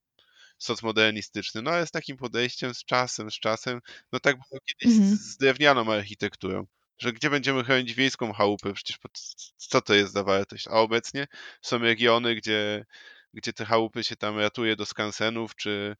[0.58, 1.62] socmodernistyczny.
[1.62, 3.82] No ale z takim podejściem, z czasem, z czasem,
[4.12, 5.16] no tak było kiedyś mhm.
[5.18, 6.66] z drewnianą architekturą
[7.02, 9.12] że gdzie będziemy chronić wiejską chałupę, przecież pod,
[9.58, 10.68] co to jest za wartość?
[10.68, 11.28] A obecnie
[11.62, 12.86] są regiony, gdzie,
[13.34, 15.96] gdzie te chałupy się tam ratuje do skansenów, czy,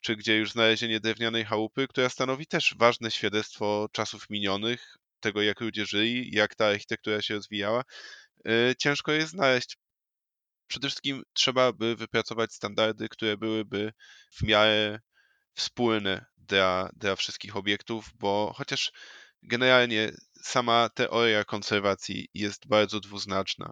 [0.00, 5.60] czy gdzie już znalezienie drewnianej chałupy, która stanowi też ważne świadectwo czasów minionych, tego jak
[5.60, 7.84] ludzie żyli, jak ta architektura się rozwijała.
[8.48, 9.76] Y, ciężko jest znaleźć.
[10.66, 13.92] Przede wszystkim trzeba by wypracować standardy, które byłyby
[14.30, 15.00] w miarę
[15.54, 18.92] wspólne dla, dla wszystkich obiektów, bo chociaż
[19.46, 23.70] generalnie sama teoria konserwacji jest bardzo dwuznaczna.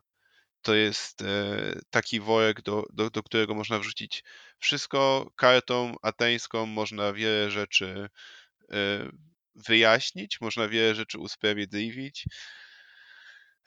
[0.63, 4.25] To jest e, taki worek, do, do, do którego można wrzucić
[4.59, 5.31] wszystko.
[5.37, 8.09] Kartą ateńską można wiele rzeczy
[8.73, 8.77] e,
[9.55, 12.27] wyjaśnić, można wiele rzeczy usprawiedliwić.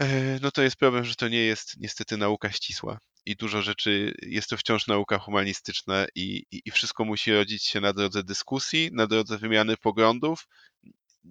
[0.02, 4.14] E, no to jest problem, że to nie jest niestety nauka ścisła i dużo rzeczy
[4.22, 8.90] jest to wciąż nauka humanistyczna i, i, i, wszystko musi rodzić się na drodze dyskusji,
[8.94, 10.48] na drodze wymiany poglądów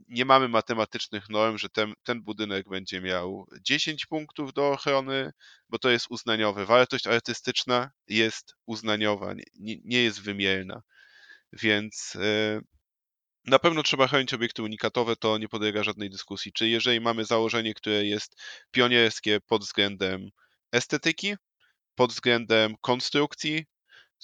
[0.08, 5.32] nie mamy matematycznych norm, że ten, ten budynek będzie miał 10 punktów do ochrony,
[5.68, 6.66] bo to jest uznaniowe.
[6.66, 10.82] Wartość artystyczna jest uznaniowa, nie, nie jest wymierna.
[11.52, 12.60] Więc e,
[13.44, 16.52] na pewno trzeba chronić obiekty unikatowe, to nie podlega żadnej dyskusji.
[16.52, 18.36] Czy jeżeli mamy założenie, które jest
[18.70, 20.30] pionierskie pod względem
[20.72, 21.34] estetyki,
[21.94, 23.66] pod względem konstrukcji,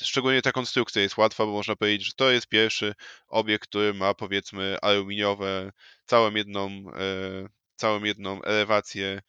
[0.03, 2.95] Szczególnie ta konstrukcja jest łatwa, bo można powiedzieć, że to jest pierwszy
[3.29, 5.73] obiekt, który ma powiedzmy aluminiowe,
[6.07, 9.21] całą jedną, e, całą jedną elewację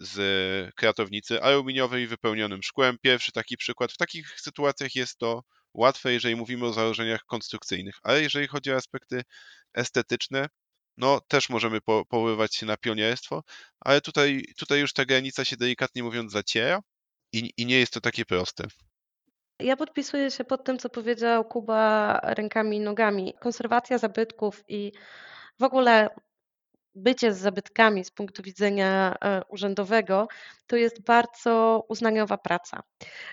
[0.00, 2.98] z kratownicy aluminiowej wypełnionym szkłem.
[3.02, 3.92] Pierwszy taki przykład.
[3.92, 5.42] W takich sytuacjach jest to
[5.74, 9.22] łatwe, jeżeli mówimy o założeniach konstrukcyjnych, ale jeżeli chodzi o aspekty
[9.74, 10.48] estetyczne,
[10.96, 12.04] no też możemy po,
[12.52, 13.42] się na pionierstwo,
[13.80, 16.80] ale tutaj, tutaj już ta granica się delikatnie mówiąc zaciera
[17.32, 18.64] i, i nie jest to takie proste.
[19.58, 23.34] Ja podpisuję się pod tym, co powiedział Kuba rękami i nogami.
[23.40, 24.92] Konserwacja zabytków i
[25.60, 26.10] w ogóle
[26.94, 30.28] bycie z zabytkami z punktu widzenia e, urzędowego
[30.66, 32.82] to jest bardzo uznaniowa praca.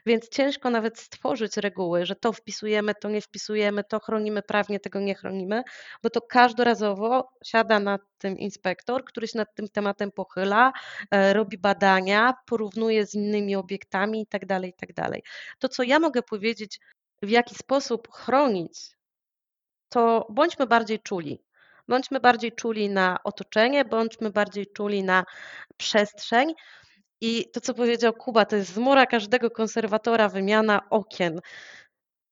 [0.05, 4.99] Więc ciężko nawet stworzyć reguły, że to wpisujemy, to nie wpisujemy, to chronimy prawnie, tego
[4.99, 5.63] nie chronimy,
[6.03, 10.71] bo to każdorazowo siada nad tym inspektor, który się nad tym tematem pochyla,
[11.11, 14.47] e, robi badania, porównuje z innymi obiektami itd.
[14.47, 14.93] Tak itd.
[14.93, 15.21] Tak
[15.59, 16.79] to, co ja mogę powiedzieć,
[17.21, 18.91] w jaki sposób chronić,
[19.89, 21.48] to bądźmy bardziej czuli
[21.89, 25.23] Bądźmy bardziej czuli na otoczenie, bądźmy bardziej czuli na
[25.77, 26.53] przestrzeń.
[27.21, 31.39] I to, co powiedział Kuba, to jest zmora każdego konserwatora, wymiana okien.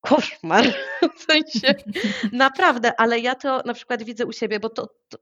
[0.01, 0.65] Koszmar.
[1.17, 1.75] W sensie,
[2.33, 5.17] naprawdę, ale ja to na przykład widzę u siebie, bo to, to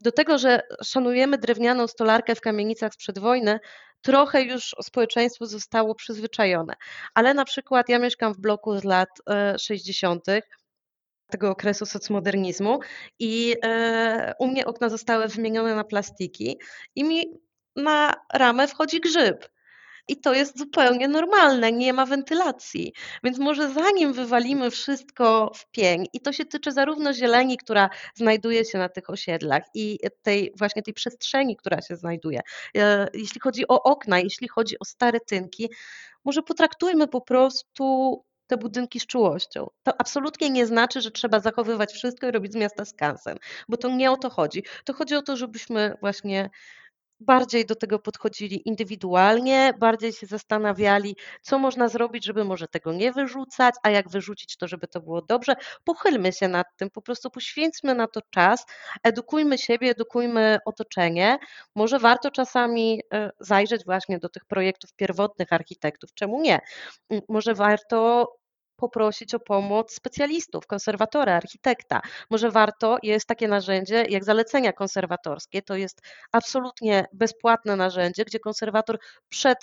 [0.00, 3.60] do tego, że szanujemy drewnianą stolarkę w kamienicach sprzed wojny,
[4.02, 6.74] trochę już społeczeństwo zostało przyzwyczajone.
[7.14, 9.08] Ale na przykład ja mieszkam w bloku z lat
[9.58, 10.42] 60 e,
[11.32, 12.80] tego okresu socmodernizmu
[13.18, 16.58] i e, u mnie okna zostały wymienione na plastiki
[16.96, 17.24] i mi
[17.76, 19.48] na ramę wchodzi grzyb.
[20.08, 22.92] I to jest zupełnie normalne, nie ma wentylacji.
[23.24, 28.64] Więc może zanim wywalimy wszystko w pień, i to się tyczy zarówno zieleni, która znajduje
[28.64, 32.40] się na tych osiedlach, i tej właśnie tej przestrzeni, która się znajduje.
[32.76, 35.70] E, jeśli chodzi o okna, jeśli chodzi o stare tynki,
[36.24, 39.70] może potraktujmy po prostu te budynki z czułością.
[39.82, 43.38] To absolutnie nie znaczy, że trzeba zachowywać wszystko i robić z miasta skansen,
[43.68, 44.64] bo to nie o to chodzi.
[44.84, 46.50] To chodzi o to, żebyśmy właśnie
[47.22, 53.12] bardziej do tego podchodzili indywidualnie, bardziej się zastanawiali, co można zrobić, żeby może tego nie
[53.12, 55.54] wyrzucać, a jak wyrzucić to, żeby to było dobrze.
[55.84, 58.66] Pochylmy się nad tym, po prostu poświęćmy na to czas,
[59.02, 61.38] edukujmy siebie, edukujmy otoczenie.
[61.74, 66.58] Może warto czasami e, zajrzeć właśnie do tych projektów pierwotnych architektów, czemu nie?
[67.28, 68.26] Może warto
[68.82, 72.00] poprosić o pomoc specjalistów, konserwatora, architekta.
[72.30, 76.00] Może warto, jest takie narzędzie jak zalecenia konserwatorskie, to jest
[76.32, 79.58] absolutnie bezpłatne narzędzie, gdzie konserwator przed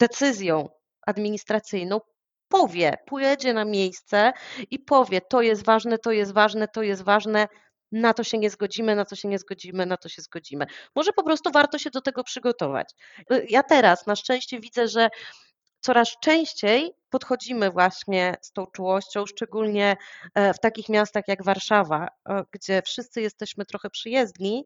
[0.00, 0.68] decyzją
[1.06, 2.00] administracyjną
[2.48, 4.32] powie, pojedzie na miejsce
[4.70, 7.48] i powie, to jest ważne, to jest ważne, to jest ważne,
[7.92, 10.66] na to się nie zgodzimy, na to się nie zgodzimy, na to się zgodzimy.
[10.96, 12.90] Może po prostu warto się do tego przygotować.
[13.48, 15.08] Ja teraz na szczęście widzę, że
[15.84, 19.96] coraz częściej podchodzimy właśnie z tą czułością, szczególnie
[20.34, 24.64] e, w takich miastach jak Warszawa, e, gdzie wszyscy jesteśmy trochę przyjezdni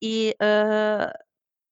[0.00, 1.18] i e,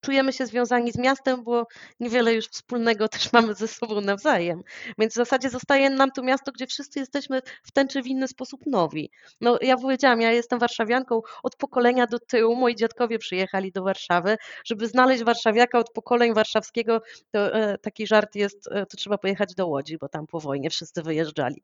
[0.07, 1.67] czujemy się związani z miastem, bo
[2.01, 4.63] niewiele już wspólnego też mamy ze sobą nawzajem.
[4.99, 8.29] Więc w zasadzie zostaje nam to miasto, gdzie wszyscy jesteśmy w ten czy w inny
[8.29, 9.11] sposób nowi.
[9.41, 12.57] No ja powiedziałam, ja jestem warszawianką od pokolenia do tyłu.
[12.57, 17.01] Moi dziadkowie przyjechali do Warszawy, żeby znaleźć warszawiaka od pokoleń warszawskiego,
[17.33, 20.71] to e, taki żart jest, e, to trzeba pojechać do Łodzi, bo tam po wojnie
[20.71, 21.63] wszyscy wyjeżdżali.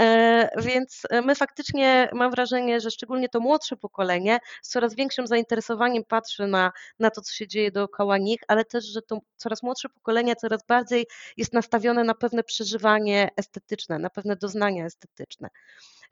[0.00, 6.04] E, więc my faktycznie mam wrażenie, że szczególnie to młodsze pokolenie z coraz większym zainteresowaniem
[6.04, 9.62] patrzy na, na to, co się dzieje do dookoła nich, ale też, że to coraz
[9.62, 11.06] młodsze pokolenie coraz bardziej
[11.36, 15.48] jest nastawione na pewne przeżywanie estetyczne, na pewne doznania estetyczne.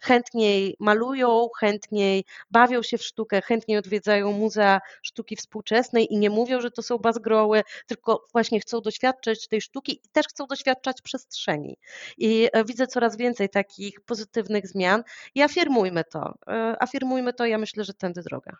[0.00, 6.60] Chętniej malują, chętniej bawią się w sztukę, chętniej odwiedzają muzea sztuki współczesnej i nie mówią,
[6.60, 11.76] że to są bazgroły, tylko właśnie chcą doświadczać tej sztuki i też chcą doświadczać przestrzeni.
[12.18, 15.02] I e, widzę coraz więcej takich pozytywnych zmian
[15.34, 16.34] i afirmujmy to.
[16.48, 18.56] E, afirmujmy to, ja myślę, że tędy droga.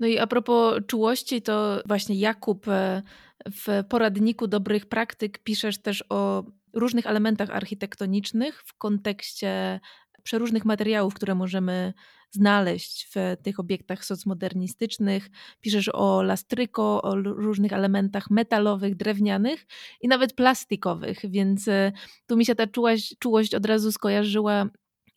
[0.00, 3.02] No i a propos czułości, to właśnie Jakub e,
[3.46, 9.80] w poradniku dobrych praktyk piszesz też o różnych elementach architektonicznych w kontekście
[10.22, 11.92] przeróżnych materiałów, które możemy
[12.30, 15.30] znaleźć w tych obiektach socmodernistycznych.
[15.60, 19.66] Piszesz o lastryko, o różnych elementach metalowych, drewnianych
[20.00, 21.92] i nawet plastikowych, więc e,
[22.26, 24.66] tu mi się ta czułość, czułość od razu skojarzyła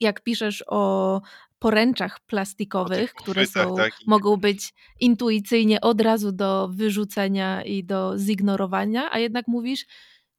[0.00, 1.20] jak piszesz o
[1.64, 3.92] poręczach plastikowych, które są, tak.
[4.06, 9.86] mogą być intuicyjnie od razu do wyrzucenia i do zignorowania, a jednak mówisz,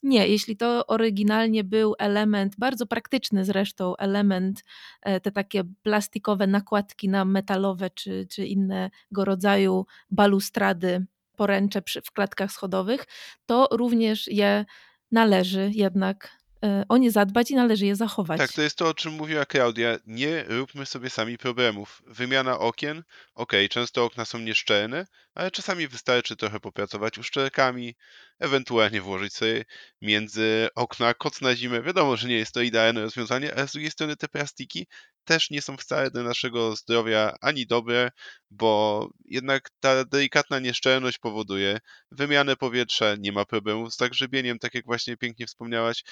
[0.03, 4.63] nie, jeśli to oryginalnie był element, bardzo praktyczny zresztą element,
[5.01, 11.05] e, te takie plastikowe nakładki na metalowe czy, czy innego rodzaju balustrady,
[11.35, 13.05] poręcze w klatkach schodowych,
[13.45, 14.65] to również je
[15.11, 16.44] należy jednak
[16.89, 18.37] o nie zadbać i należy je zachować.
[18.37, 19.97] Tak, to jest to, o czym mówiła Klaudia.
[20.05, 22.01] Nie róbmy sobie sami problemów.
[22.07, 22.97] Wymiana okien,
[23.35, 27.95] okej, okay, często okna są nieszczelne, ale czasami wystarczy trochę popracować uszczelkami,
[28.39, 29.65] ewentualnie włożyć sobie
[30.01, 31.81] między okna koc na zimę.
[31.81, 34.87] Wiadomo, że nie jest to idealne rozwiązanie, ale z drugiej strony te plastiki
[35.25, 38.11] też nie są wcale dla naszego zdrowia ani dobre,
[38.51, 41.79] bo jednak ta delikatna nieszczelność powoduje
[42.11, 46.03] wymianę powietrza, nie ma problemu z zagrzebieniem, tak jak właśnie pięknie wspomniałaś.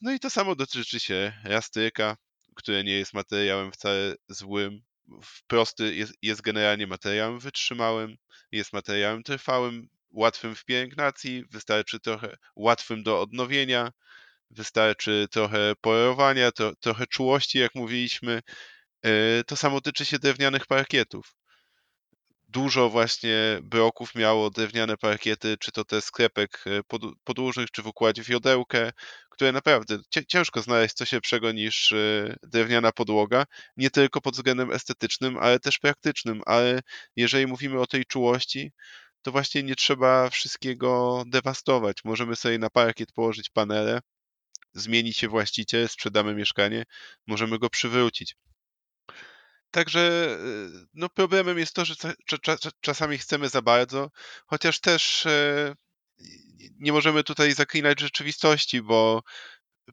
[0.00, 2.16] No i to samo dotyczy się jastyka,
[2.56, 4.80] które nie jest materiałem wcale złym.
[5.46, 8.16] Prosty jest, jest generalnie materiałem wytrzymałym,
[8.52, 13.90] jest materiałem trwałym, łatwym w pielęgnacji, wystarczy trochę łatwym do odnowienia,
[14.50, 18.40] wystarczy trochę polerowania, to, trochę czułości, jak mówiliśmy.
[19.02, 21.34] E, to samo tyczy się drewnianych parkietów
[22.50, 26.80] dużo właśnie bloków miało drewniane parkiety, czy to te sklepek e,
[27.24, 28.92] podłużnych, czy w układzie wiodełkę,
[29.40, 33.44] które naprawdę ciężko znaleźć coś lepszego niż e, drewniana podłoga,
[33.76, 36.80] nie tylko pod względem estetycznym, ale też praktycznym, ale
[37.16, 38.72] jeżeli mówimy o tej czułości,
[39.22, 41.96] to właśnie nie trzeba wszystkiego dewastować.
[42.04, 44.00] Możemy sobie na parkiet położyć panele,
[44.72, 46.84] zmieni się właściciel, sprzedamy mieszkanie,
[47.26, 48.36] możemy go przywrócić.
[49.70, 51.94] Także y, no problemem jest to, że
[52.80, 54.10] czasami chcemy za bardzo,
[54.46, 55.74] chociaż też e,
[56.80, 59.22] nie możemy tutaj zaklinać rzeczywistości, bo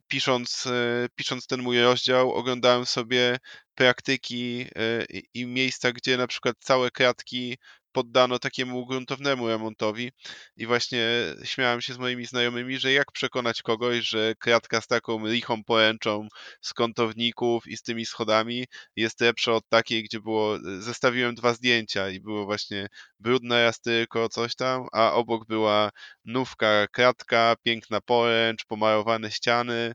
[0.08, 3.38] pisząc, e, pisząc ten mój rozdział, oglądałem sobie
[3.74, 5.04] praktyki e,
[5.34, 7.58] i miejsca, gdzie na przykład całe kratki
[7.98, 10.12] poddano takiemu gruntownemu remontowi
[10.56, 11.06] i właśnie
[11.44, 16.28] śmiałem się z moimi znajomymi, że jak przekonać kogoś, że kratka z taką lichą poręczą
[16.60, 18.64] z kątowników i z tymi schodami
[18.96, 22.88] jest lepsza od takiej, gdzie było, zestawiłem dwa zdjęcia i było właśnie
[23.18, 25.90] brudne raz tylko coś tam, a obok była
[26.24, 29.92] nówka kratka, piękna poręcz, pomarowane ściany,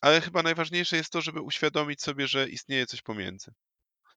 [0.00, 3.52] ale chyba najważniejsze jest to, żeby uświadomić sobie, że istnieje coś pomiędzy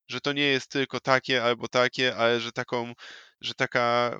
[0.08, 2.94] że to nie jest tylko takie albo takie, ale że taką,
[3.42, 4.20] że taka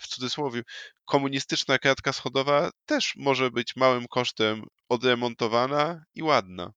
[0.00, 0.62] w cudzysłowie
[1.04, 6.72] komunistyczna kratka schodowa też może być małym kosztem odremontowana i ładna.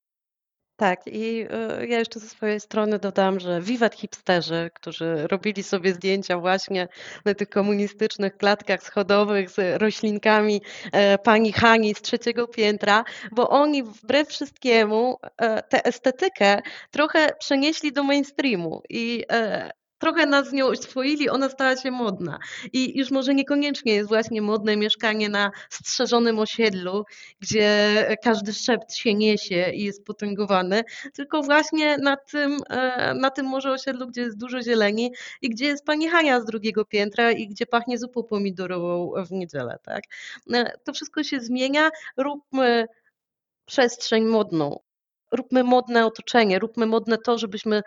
[0.76, 1.47] Tak, i
[1.82, 6.88] y, ja jeszcze ze swojej strony dodam, że wiwat hipsterzy, którzy robili sobie zdjęcia właśnie
[7.26, 10.61] na tych komunistycznych klatkach schodowych z roślinkami
[10.91, 16.61] e, pani Hani z trzeciego piętra, bo oni wbrew wszystkiemu e, tę estetykę
[16.91, 19.71] trochę przenieśli do mainstreamu i e,
[20.03, 22.39] trochę nas z nią oswoili, ona stała się modna.
[22.73, 27.05] I już może niekoniecznie jest właśnie modne mieszkanie na strzeżonym osiedlu,
[27.39, 30.83] gdzie każdy szept się niesie i jest potęgowany,
[31.13, 35.65] tylko właśnie na tym, e, na tym może osiedlu, gdzie jest dużo zieleni i gdzie
[35.65, 39.77] jest pani Hania z drugiego piętra i gdzie pachnie zupą pomidorową w niedzielę.
[39.83, 40.03] Tak?
[40.53, 41.89] E, to wszystko się zmienia.
[42.17, 42.85] Róbmy
[43.65, 44.79] przestrzeń modną.
[45.31, 47.81] Róbmy modne otoczenie, róbmy modne to, żebyśmy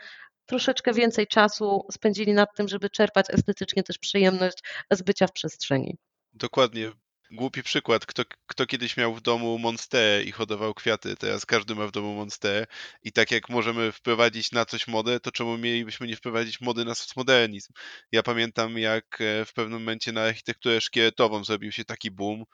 [0.47, 4.59] troszeczkę więcej czasu spędzili nad tym, żeby czerpać estetycznie też przyjemność
[4.91, 5.97] z bycia w przestrzeni.
[6.33, 6.93] Dokładnie.
[7.31, 8.07] Głupi przykład.
[8.07, 12.15] Kto, kto kiedyś miał w domu monsterę i hodował kwiaty, teraz każdy ma w domu
[12.15, 12.67] monsterę
[13.03, 16.95] i tak jak możemy wprowadzić na coś modę, to czemu mielibyśmy nie wprowadzić mody na
[16.95, 17.73] socmodernizm?
[18.13, 22.45] Ja pamiętam jak e, w pewnym momencie na architekturę szkieletową zrobił się taki boom,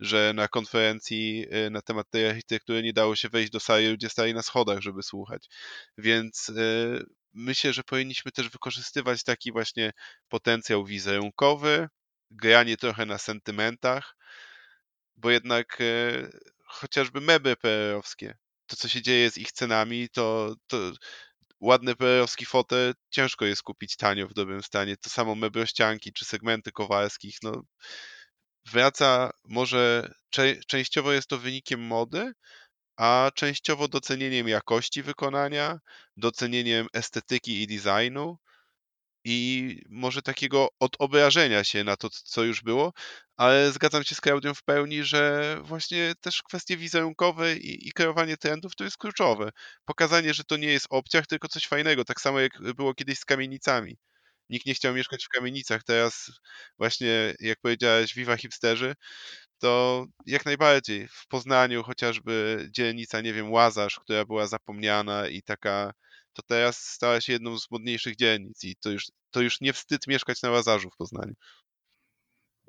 [0.00, 4.08] że na konferencji e, na temat tej architektury nie dało się wejść do sali, ludzie
[4.08, 5.48] stali na schodach, żeby słuchać.
[5.98, 9.92] Więc e, myślę, że powinniśmy też wykorzystywać taki właśnie
[10.28, 11.88] potencjał wizerunkowy,
[12.30, 14.16] granie trochę na sentymentach,
[15.16, 16.28] bo jednak e,
[16.64, 18.34] chociażby meble PR-owskie,
[18.66, 20.92] to co się dzieje z ich cenami, to, to
[21.60, 24.96] ładny PR-owski fotel ciężko jest kupić tanio w dobrym stanie.
[24.96, 27.62] To samo meblościanki czy segmenty Kowalskich, no
[28.72, 32.32] wraca może cze częściowo jest to wynikiem mody,
[33.02, 35.78] a częściowo docenieniem jakości wykonania,
[36.16, 38.38] docenieniem estetyki i designu
[39.24, 42.92] i może takiego odobrażenia się na to, co już było,
[43.36, 48.36] ale zgadzam się z Klaudią w pełni, że właśnie też kwestie wizerunkowe i, i kreowanie
[48.36, 49.50] trendów to jest kluczowe.
[49.84, 53.24] Pokazanie, że to nie jest obciach, tylko coś fajnego, tak samo jak było kiedyś z
[53.24, 53.96] kamienicami.
[54.50, 56.30] Nikt nie chciał mieszkać w kamienicach, teraz
[56.78, 58.94] właśnie, jak powiedziałeś, Viva Hipsterzy,
[59.62, 65.92] to jak najbardziej w Poznaniu chociażby dzielnica, nie wiem, Łazarz, która była zapomniana i taka,
[66.32, 70.06] to teraz stała się jedną z modniejszych dzielnic i to już, to już nie wstyd
[70.06, 71.34] mieszkać na Łazarzu w Poznaniu.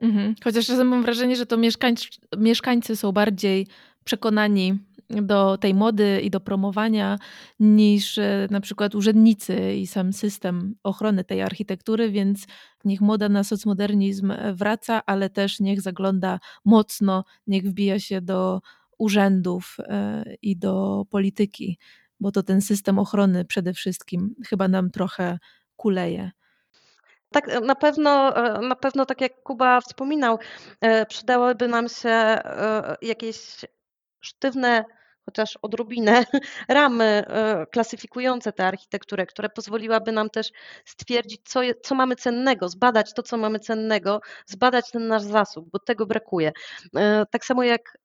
[0.02, 0.36] Mhm.
[0.44, 3.68] Chociaż czasem mam wrażenie, że to mieszkańcy, mieszkańcy są bardziej
[4.04, 4.80] przekonani
[5.22, 7.18] do tej mody i do promowania
[7.60, 12.46] niż e, na przykład urzędnicy i sam system ochrony tej architektury, więc
[12.86, 18.62] niech moda na socmodernizm e, wraca, ale też niech zagląda mocno, niech wbija się do
[18.98, 21.78] urzędów e, i do polityki,
[22.20, 25.40] bo to ten system ochrony przede wszystkim chyba nam trochę
[25.76, 26.32] kuleje.
[27.32, 30.40] Tak, na pewno, na pewno, tak jak Kuba wspominał,
[31.08, 32.38] przydałyby nam się
[33.02, 33.66] jakieś
[34.24, 34.86] sztywne
[35.26, 36.26] chociaż odrobinę
[36.68, 40.52] ramy e, klasyfikujące tę architekturę, które pozwoliłaby nam też
[40.86, 45.80] stwierdzić, co, co mamy cennego, zbadać to, co mamy cennego, zbadać ten nasz zasób, bo
[45.80, 46.52] tego brakuje.
[46.96, 47.98] E, tak samo jak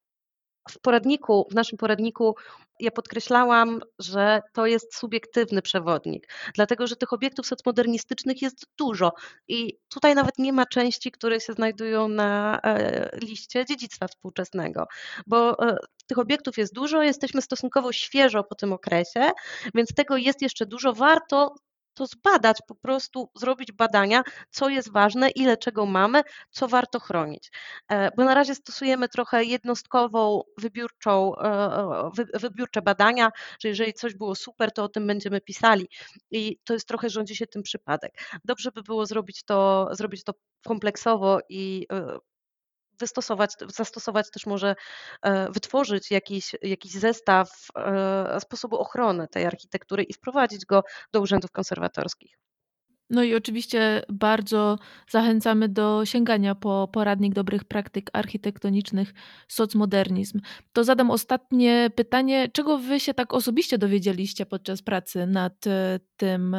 [0.70, 2.34] w poradniku, w naszym poradniku
[2.80, 9.12] ja podkreślałam, że to jest subiektywny przewodnik, dlatego że tych obiektów socmodernistycznych jest dużo
[9.48, 14.86] i tutaj nawet nie ma części, które się znajdują na e, liście dziedzictwa współczesnego,
[15.26, 15.56] bo
[16.08, 19.30] tych obiektów jest dużo, jesteśmy stosunkowo świeżo po tym okresie,
[19.74, 20.92] więc tego jest jeszcze dużo.
[20.92, 21.54] Warto
[21.94, 27.50] to zbadać, po prostu zrobić badania, co jest ważne, ile czego mamy, co warto chronić.
[27.88, 31.32] E, bo na razie stosujemy trochę jednostkową, wybiórczą,
[32.34, 33.30] wybiórcze badania,
[33.60, 35.88] że jeżeli coś było super, to o tym będziemy pisali.
[36.30, 38.12] I to jest trochę rządzi się tym przypadek.
[38.44, 40.32] Dobrze by było zrobić to, zrobić to
[40.66, 41.86] kompleksowo i
[43.00, 44.74] wystosować, zastosować też może,
[45.22, 50.82] e, wytworzyć jakiś, jakiś zestaw e, sposobu ochrony tej architektury i wprowadzić go
[51.12, 52.38] do urzędów konserwatorskich.
[53.10, 54.78] No i oczywiście bardzo
[55.10, 59.14] zachęcamy do sięgania po poradnik dobrych praktyk architektonicznych
[59.48, 60.40] Socmodernizm.
[60.72, 62.48] To zadam ostatnie pytanie.
[62.52, 66.56] Czego wy się tak osobiście dowiedzieliście podczas pracy nad e, tym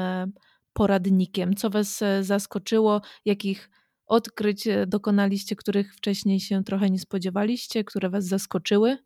[0.73, 1.55] poradnikiem?
[1.55, 3.01] Co was zaskoczyło?
[3.25, 3.69] Jakich
[4.09, 8.97] odkryć e, dokonaliście, których wcześniej się trochę nie spodziewaliście, które was zaskoczyły?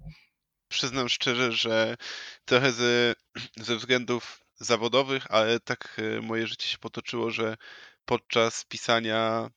[0.68, 1.97] Przyznam szczerze, że
[2.45, 3.14] trochę ze,
[3.68, 7.58] ze względów zawodowych, ale tak e, moje życie się potoczyło, że
[8.06, 9.49] podczas pisania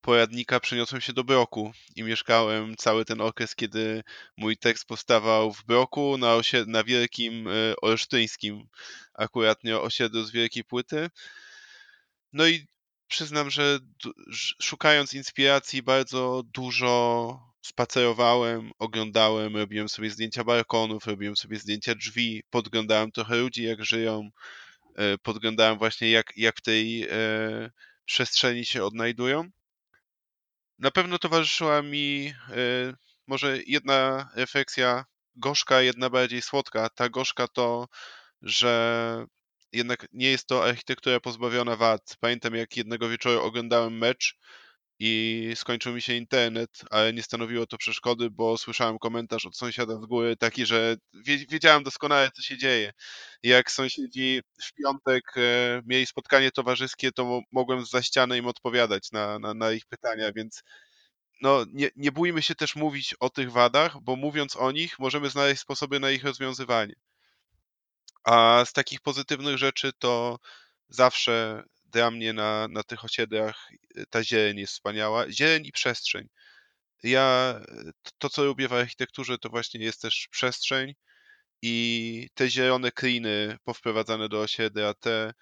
[0.00, 4.02] poradnika przeniosłem się do Broku i mieszkałem cały ten okres, kiedy
[4.36, 7.50] mój tekst powstawał w Broku na, osie- na Wielkim e,
[7.82, 8.68] Olsztyńskim,
[9.14, 11.10] akurat nie osiedlu z Wielkiej Płyty.
[12.32, 12.66] No i
[13.12, 13.78] przyznam, że
[14.62, 23.12] szukając inspiracji bardzo dużo spacerowałem, oglądałem, robiłem sobie zdjęcia balkonów, robiłem sobie zdjęcia drzwi, podglądałem
[23.12, 24.30] trochę ludzi, jak żyją,
[24.96, 27.08] e, podglądałem właśnie, jak, jak w tej e,
[28.04, 29.50] przestrzeni się odnajdują.
[30.78, 32.94] Na pewno towarzyszyła mi e,
[33.26, 35.04] może jedna refleksja
[35.36, 36.88] gorzka, jedna bardziej słodka.
[36.88, 37.88] Ta gorzka to,
[38.42, 39.26] że
[39.72, 42.16] jednak nie jest to architektura pozbawiona wad.
[42.20, 44.36] Pamiętam, jak jednego wieczoru oglądałem mecz
[44.98, 49.94] i skończył mi się internet, ale nie stanowiło to przeszkody, bo słyszałem komentarz od sąsiada
[50.00, 50.96] z góry taki, że
[51.48, 52.92] wiedziałem doskonale, co się dzieje.
[53.42, 59.38] Jak sąsiedzi w piątek e, mieli spotkanie towarzyskie, to mogłem za ścianę im odpowiadać na,
[59.38, 60.62] na, na ich pytania, więc
[61.42, 65.30] no, nie, nie bójmy się też mówić o tych wadach, bo mówiąc o nich, możemy
[65.30, 66.94] znaleźć sposoby na ich rozwiązywanie.
[68.24, 70.38] A z takich pozytywnych rzeczy to
[70.88, 75.30] zawsze dla mnie na, na tych osiedlach y, ta zieleń jest wspaniała.
[75.30, 76.28] Zieleń i przestrzeń.
[77.02, 77.60] Ja
[78.18, 80.94] to, co lubię w architekturze, to właśnie jest też przestrzeń
[81.62, 85.32] i te zielone kliny powprowadzane do osiedla, te,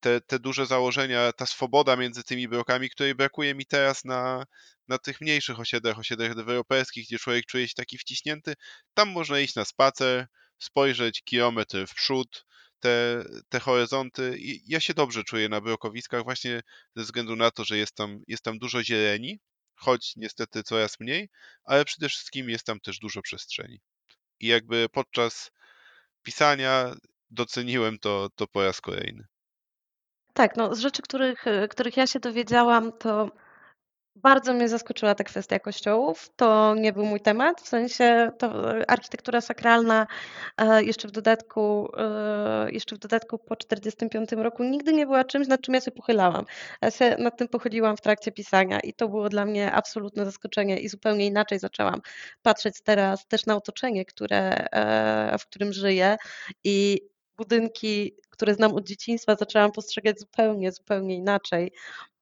[0.00, 4.44] te, te duże założenia, ta swoboda między tymi blokami, której brakuje mi teraz na,
[4.88, 8.54] na tych mniejszych osiedlach, osiedlach deweloperskich, gdzie człowiek czuje się taki wciśnięty.
[8.94, 10.26] Tam można iść na spacer,
[10.58, 12.46] spojrzeć kilometr w przód,
[12.80, 14.36] te, te horyzonty.
[14.38, 16.60] I ja się dobrze czuję na blokowiskach właśnie
[16.96, 19.40] ze względu na to, że jest tam, jest tam dużo zieleni,
[19.74, 21.30] choć niestety coraz mniej,
[21.64, 23.80] ale przede wszystkim jest tam też dużo przestrzeni.
[24.40, 25.50] I jakby podczas
[26.22, 26.94] pisania
[27.30, 29.26] doceniłem to, to po raz kolejny.
[30.34, 33.30] Tak, no z rzeczy, których, których ja się dowiedziałam, to
[34.16, 36.28] bardzo mnie zaskoczyła ta kwestia kościołów.
[36.36, 38.52] To nie był mój temat, w sensie to
[38.88, 40.06] architektura sakralna
[40.58, 45.48] e, jeszcze w dodatku, e, jeszcze w dodatku po 45 roku nigdy nie była czymś,
[45.48, 46.44] nad czym ja się pochylałam.
[46.82, 50.80] Ja się nad tym pochyliłam w trakcie pisania i to było dla mnie absolutne zaskoczenie
[50.80, 52.00] i zupełnie inaczej zaczęłam
[52.42, 56.16] patrzeć teraz też na otoczenie, które, e, w którym żyję
[56.64, 57.00] i
[57.36, 61.72] budynki, które znam od dzieciństwa, zaczęłam postrzegać zupełnie, zupełnie inaczej.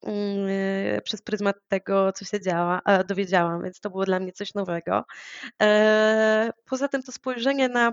[0.02, 4.54] Mm, y, przez pryzmat tego, co się działa, dowiedziałam, więc to było dla mnie coś
[4.54, 5.04] nowego.
[5.62, 7.92] E, poza tym to spojrzenie na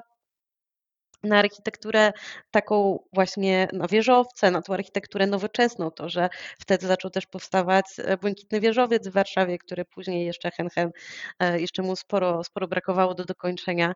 [1.24, 2.12] na architekturę
[2.52, 8.18] taką właśnie na wieżowce, na tą architekturę nowoczesną, to, że wtedy zaczął też powstawać e,
[8.18, 10.92] Błękitny Wieżowiec w Warszawie, który później jeszcze hen, hen
[11.40, 13.94] e, jeszcze mu sporo, sporo brakowało do dokończenia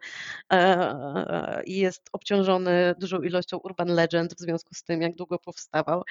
[1.65, 6.03] i jest obciążony dużą ilością urban legend w związku z tym, jak długo powstawał.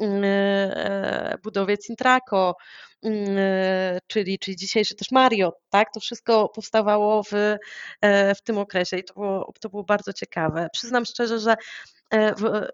[0.00, 0.70] Mm,
[1.42, 2.56] budowie Intraco,
[3.02, 3.38] mm,
[4.06, 5.92] czyli, czyli dzisiejszy też Mario, tak?
[5.94, 7.32] To wszystko powstawało w,
[8.00, 10.57] e, w tym okresie i to było, to było bardzo ciekawe.
[10.72, 11.56] Przyznam szczerze, że
[12.10, 12.68] e, w,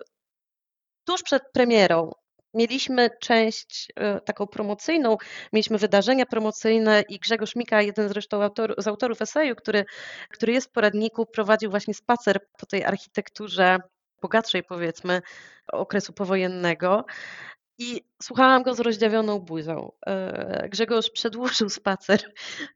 [1.05, 2.11] tuż przed premierą
[2.55, 5.17] Mieliśmy część e, taką promocyjną,
[5.53, 9.85] mieliśmy wydarzenia promocyjne i Grzegorz Mika, jeden zresztą autor, z autorów eseju, który,
[10.31, 13.79] który jest w poradniku, prowadził właśnie spacer po tej architekturze
[14.23, 15.23] bogatszej powiedzmy
[15.73, 17.05] okresu powojennego.
[17.79, 19.93] I słuchałam go z rozdziawioną buzią.
[20.07, 22.33] E, Grzegorz przedłużył spacer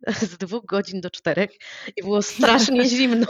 [0.21, 1.51] z dwóch godzin do czterech
[1.97, 3.27] i było strasznie zimno.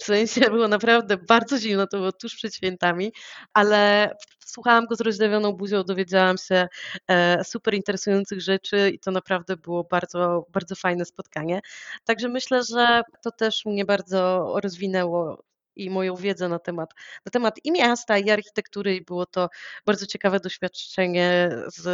[0.00, 3.12] W sensie było naprawdę bardzo zimno, to było tuż przed świętami,
[3.52, 4.10] ale
[4.46, 6.68] słuchałam go z rozdziawioną buzią, dowiedziałam się
[7.08, 11.60] e, super interesujących rzeczy i to naprawdę było bardzo, bardzo fajne spotkanie.
[12.04, 15.45] Także myślę, że to też mnie bardzo rozwinęło
[15.76, 16.90] i moją wiedzę na temat,
[17.26, 19.48] na temat i miasta, i architektury i było to
[19.86, 21.86] bardzo ciekawe doświadczenie z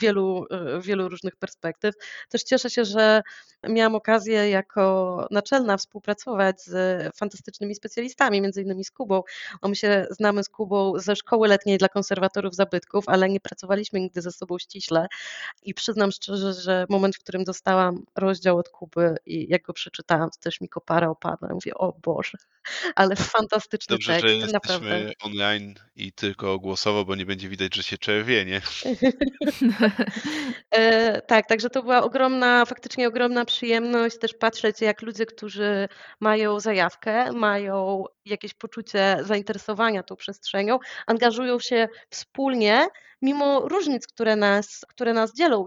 [0.00, 0.46] wielu,
[0.80, 1.94] wielu różnych perspektyw.
[2.28, 3.22] Też cieszę się, że
[3.68, 6.76] miałam okazję jako naczelna współpracować z
[7.16, 9.22] fantastycznymi specjalistami, między innymi z Kubą.
[9.62, 14.22] My się znamy z Kubą ze szkoły letniej dla konserwatorów zabytków, ale nie pracowaliśmy nigdy
[14.22, 15.06] ze sobą ściśle
[15.62, 20.30] i przyznam szczerze, że moment, w którym dostałam rozdział od Kuby i jak go przeczytałam,
[20.30, 21.48] to też mi kopara opadła.
[21.52, 22.38] Mówię, o Boże,
[22.98, 25.10] ale fantastyczny Dobrze, tekst, że jesteśmy naprawdę.
[25.22, 28.60] online i tylko głosowo, bo nie będzie widać, że się czerwienie.
[30.70, 35.88] E, tak, także to była ogromna, faktycznie ogromna przyjemność też patrzeć, jak ludzie, którzy
[36.20, 42.86] mają zajawkę, mają jakieś poczucie zainteresowania tą przestrzenią, angażują się wspólnie,
[43.22, 45.64] mimo różnic, które nas, które nas dzielą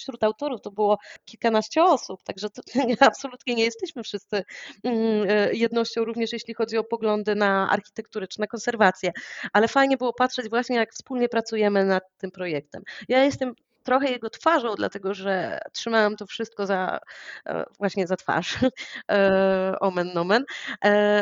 [0.00, 2.62] wśród autorów to było kilkanaście osób, także to,
[3.00, 4.44] absolutnie nie jesteśmy wszyscy
[4.84, 9.12] mm, e, jednością, również jeśli chodzi o poglądy na architekturę czy na konserwację,
[9.52, 12.82] ale fajnie było patrzeć właśnie, jak wspólnie pracujemy nad tym projektem.
[13.08, 16.98] Ja jestem trochę jego twarzą, dlatego że trzymałam to wszystko za,
[17.46, 18.58] e, właśnie za twarz,
[19.10, 20.44] e, omen nomen,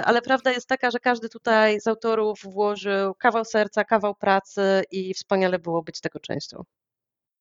[0.05, 5.15] ale prawda jest taka, że każdy tutaj z autorów włożył kawał serca, kawał pracy i
[5.15, 6.65] wspaniale było być tego częścią.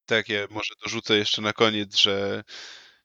[0.08, 2.44] Tak, ja może dorzucę jeszcze na koniec, że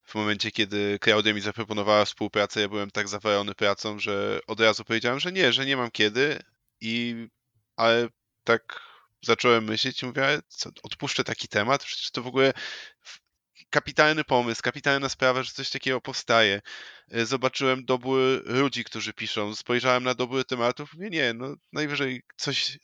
[0.04, 4.84] w momencie, kiedy Klaudia mi zaproponowała współpracę, ja byłem tak zawalony pracą, że od razu
[4.84, 6.38] powiedziałem, że nie, że nie mam kiedy
[6.80, 7.26] i
[7.76, 8.08] ale
[8.44, 8.80] tak
[9.22, 12.52] zacząłem myśleć i mówię, co, odpuszczę taki temat, przecież to w ogóle
[13.72, 16.60] kapitalny pomysł, kapitalna sprawa, że coś takiego powstaje.
[17.10, 22.78] E, zobaczyłem dobór ludzi, którzy piszą, spojrzałem na dobór tematów, mówię, nie, no najwyżej coś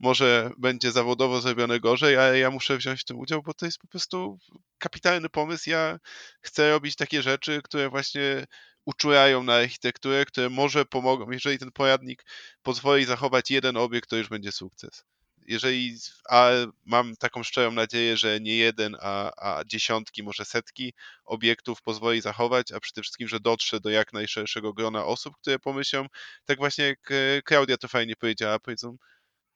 [0.00, 3.78] może będzie zawodowo zrobione gorzej, ale ja muszę wziąć w tym udział, bo to jest
[3.78, 4.38] po prostu
[4.78, 5.70] kapitalny pomysł.
[5.70, 5.98] Ja
[6.40, 8.46] chcę robić takie rzeczy, które właśnie
[8.84, 12.24] uczulają na architekturę, które może pomogą, jeżeli ten poradnik
[12.62, 15.04] pozwoli zachować jeden obiekt, to już będzie sukces
[15.46, 15.96] jeżeli,
[16.30, 16.50] a
[16.84, 20.94] mam taką szczerą nadzieję, że nie jeden, a, a dziesiątki, może setki
[21.24, 26.06] obiektów pozwoli zachować, a przede wszystkim, że dotrze do jak najszerszego grona osób, które pomyślą,
[26.44, 28.96] tak właśnie jak e, Klaudia to fajnie powiedziała, powiedzą,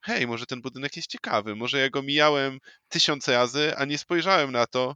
[0.01, 2.59] hej, może ten budynek jest ciekawy, może ja go mijałem
[2.89, 4.95] tysiąc razy, a nie spojrzałem na to,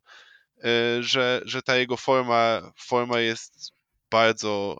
[0.63, 3.73] e, że, że ta jego forma, forma jest
[4.13, 4.77] bardzo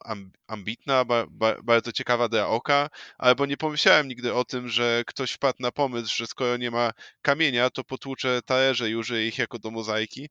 [0.47, 5.31] ambitna, ba, ba, bardzo ciekawa dla oka, albo nie pomyślałem nigdy o tym, że ktoś
[5.31, 6.91] wpadł na pomysł, że skoro nie ma
[7.21, 10.29] kamienia, to potłucze talerze i użyje ich jako do mozaiki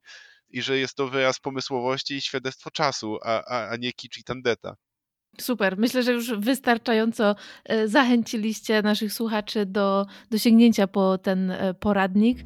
[0.49, 4.23] i że jest to wyraz pomysłowości i świadectwo czasu, a, a, a nie kicz i
[4.23, 4.75] tandeta.
[5.41, 5.77] Super.
[5.77, 7.35] Myślę, że już wystarczająco
[7.65, 12.37] e, zachęciliście naszych słuchaczy do, do sięgnięcia po ten e, poradnik.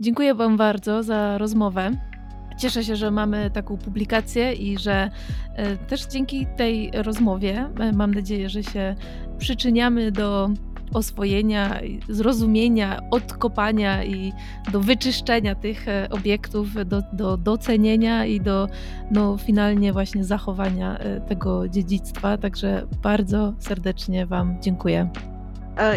[0.00, 2.15] Dziękuję Wam bardzo za rozmowę.
[2.56, 5.10] Cieszę się, że mamy taką publikację i że
[5.54, 8.94] e, też dzięki tej rozmowie e, mam nadzieję, że się
[9.38, 10.50] przyczyniamy do
[10.92, 14.32] oswojenia, zrozumienia, odkopania i
[14.72, 18.68] do wyczyszczenia tych e, obiektów, do, do docenienia i do
[19.10, 22.38] no, finalnie właśnie zachowania tego dziedzictwa.
[22.38, 25.10] Także bardzo serdecznie Wam dziękuję.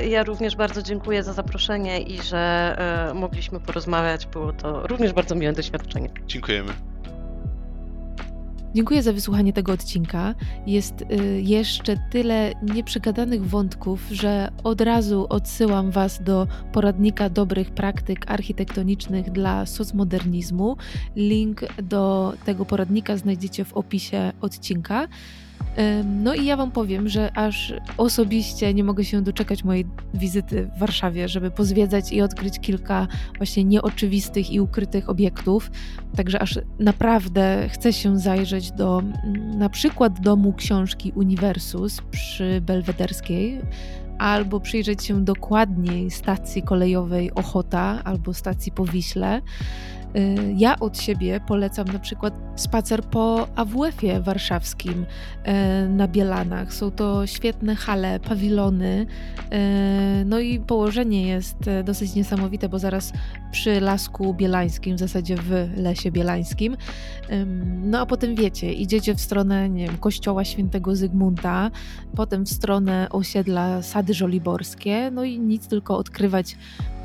[0.10, 2.76] Ja również bardzo dziękuję za zaproszenie i że
[3.10, 4.26] e, mogliśmy porozmawiać.
[4.26, 6.10] Było to również bardzo miłe doświadczenie.
[6.28, 6.74] Dziękujemy.
[8.74, 10.36] Dziękuję za wysłuchanie tego odcinka.
[10.68, 11.06] Jest y,
[11.42, 19.66] jeszcze tyle nieprzegadanych wątków, że od razu odsyłam Was do poradnika dobrych praktyk architektonicznych dla
[19.66, 20.78] socmodernizmu.
[21.16, 25.08] Link do tego poradnika znajdziecie w opisie odcinka.
[26.06, 30.80] No i ja Wam powiem, że aż osobiście nie mogę się doczekać mojej wizyty w
[30.80, 33.08] Warszawie, żeby pozwiedzać i odkryć kilka
[33.38, 35.72] właśnie nieoczywistych i ukrytych obiektów.
[36.16, 43.62] Także aż naprawdę chcę się zajrzeć do mm, na przykład domu książki Uniwersus przy Belwederskiej,
[44.18, 49.42] albo przyjrzeć się dokładniej stacji kolejowej Ochota albo stacji Powiśle.
[50.16, 56.74] Y, ja od siebie polecam na przykład spacer po AWF-ie warszawskim y, na Bielanach.
[56.74, 59.06] Są to świetne hale, pawilony.
[60.22, 63.14] Y, no i położenie jest dosyć niesamowite, bo zaraz
[63.52, 66.78] przy Lasku Bielańskim, w zasadzie w Lesie Bielańskim.
[67.84, 71.72] No a potem wiecie, idziecie w stronę nie wiem, kościoła świętego Zygmunta,
[72.16, 76.56] potem w stronę osiedla Sady Żoliborskie, no i nic tylko odkrywać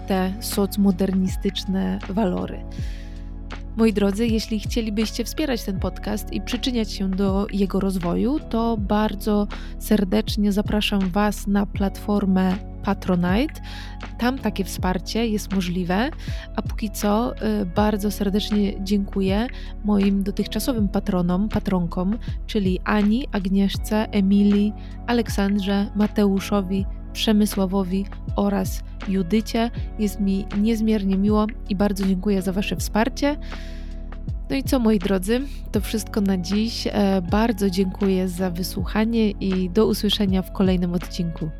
[0.06, 2.64] te socmodernistyczne walory.
[3.76, 9.46] Moi drodzy, jeśli chcielibyście wspierać ten podcast i przyczyniać się do jego rozwoju, to bardzo
[9.78, 13.60] serdecznie zapraszam Was na platformę Patronite.
[14.18, 16.10] Tam takie wsparcie jest możliwe,
[16.56, 19.46] a póki co y, bardzo serdecznie dziękuję
[19.84, 24.72] moim dotychczasowym patronom, patronkom, czyli Ani, Agnieszce, Emilii,
[25.06, 29.70] Aleksandrze, Mateuszowi, Przemysławowi oraz Judycie.
[29.98, 33.36] Jest mi niezmiernie miło i bardzo dziękuję za Wasze wsparcie.
[34.50, 35.40] No i co, moi drodzy,
[35.72, 36.86] to wszystko na dziś.
[36.86, 41.50] E, bardzo dziękuję za wysłuchanie i do usłyszenia w kolejnym odcinku.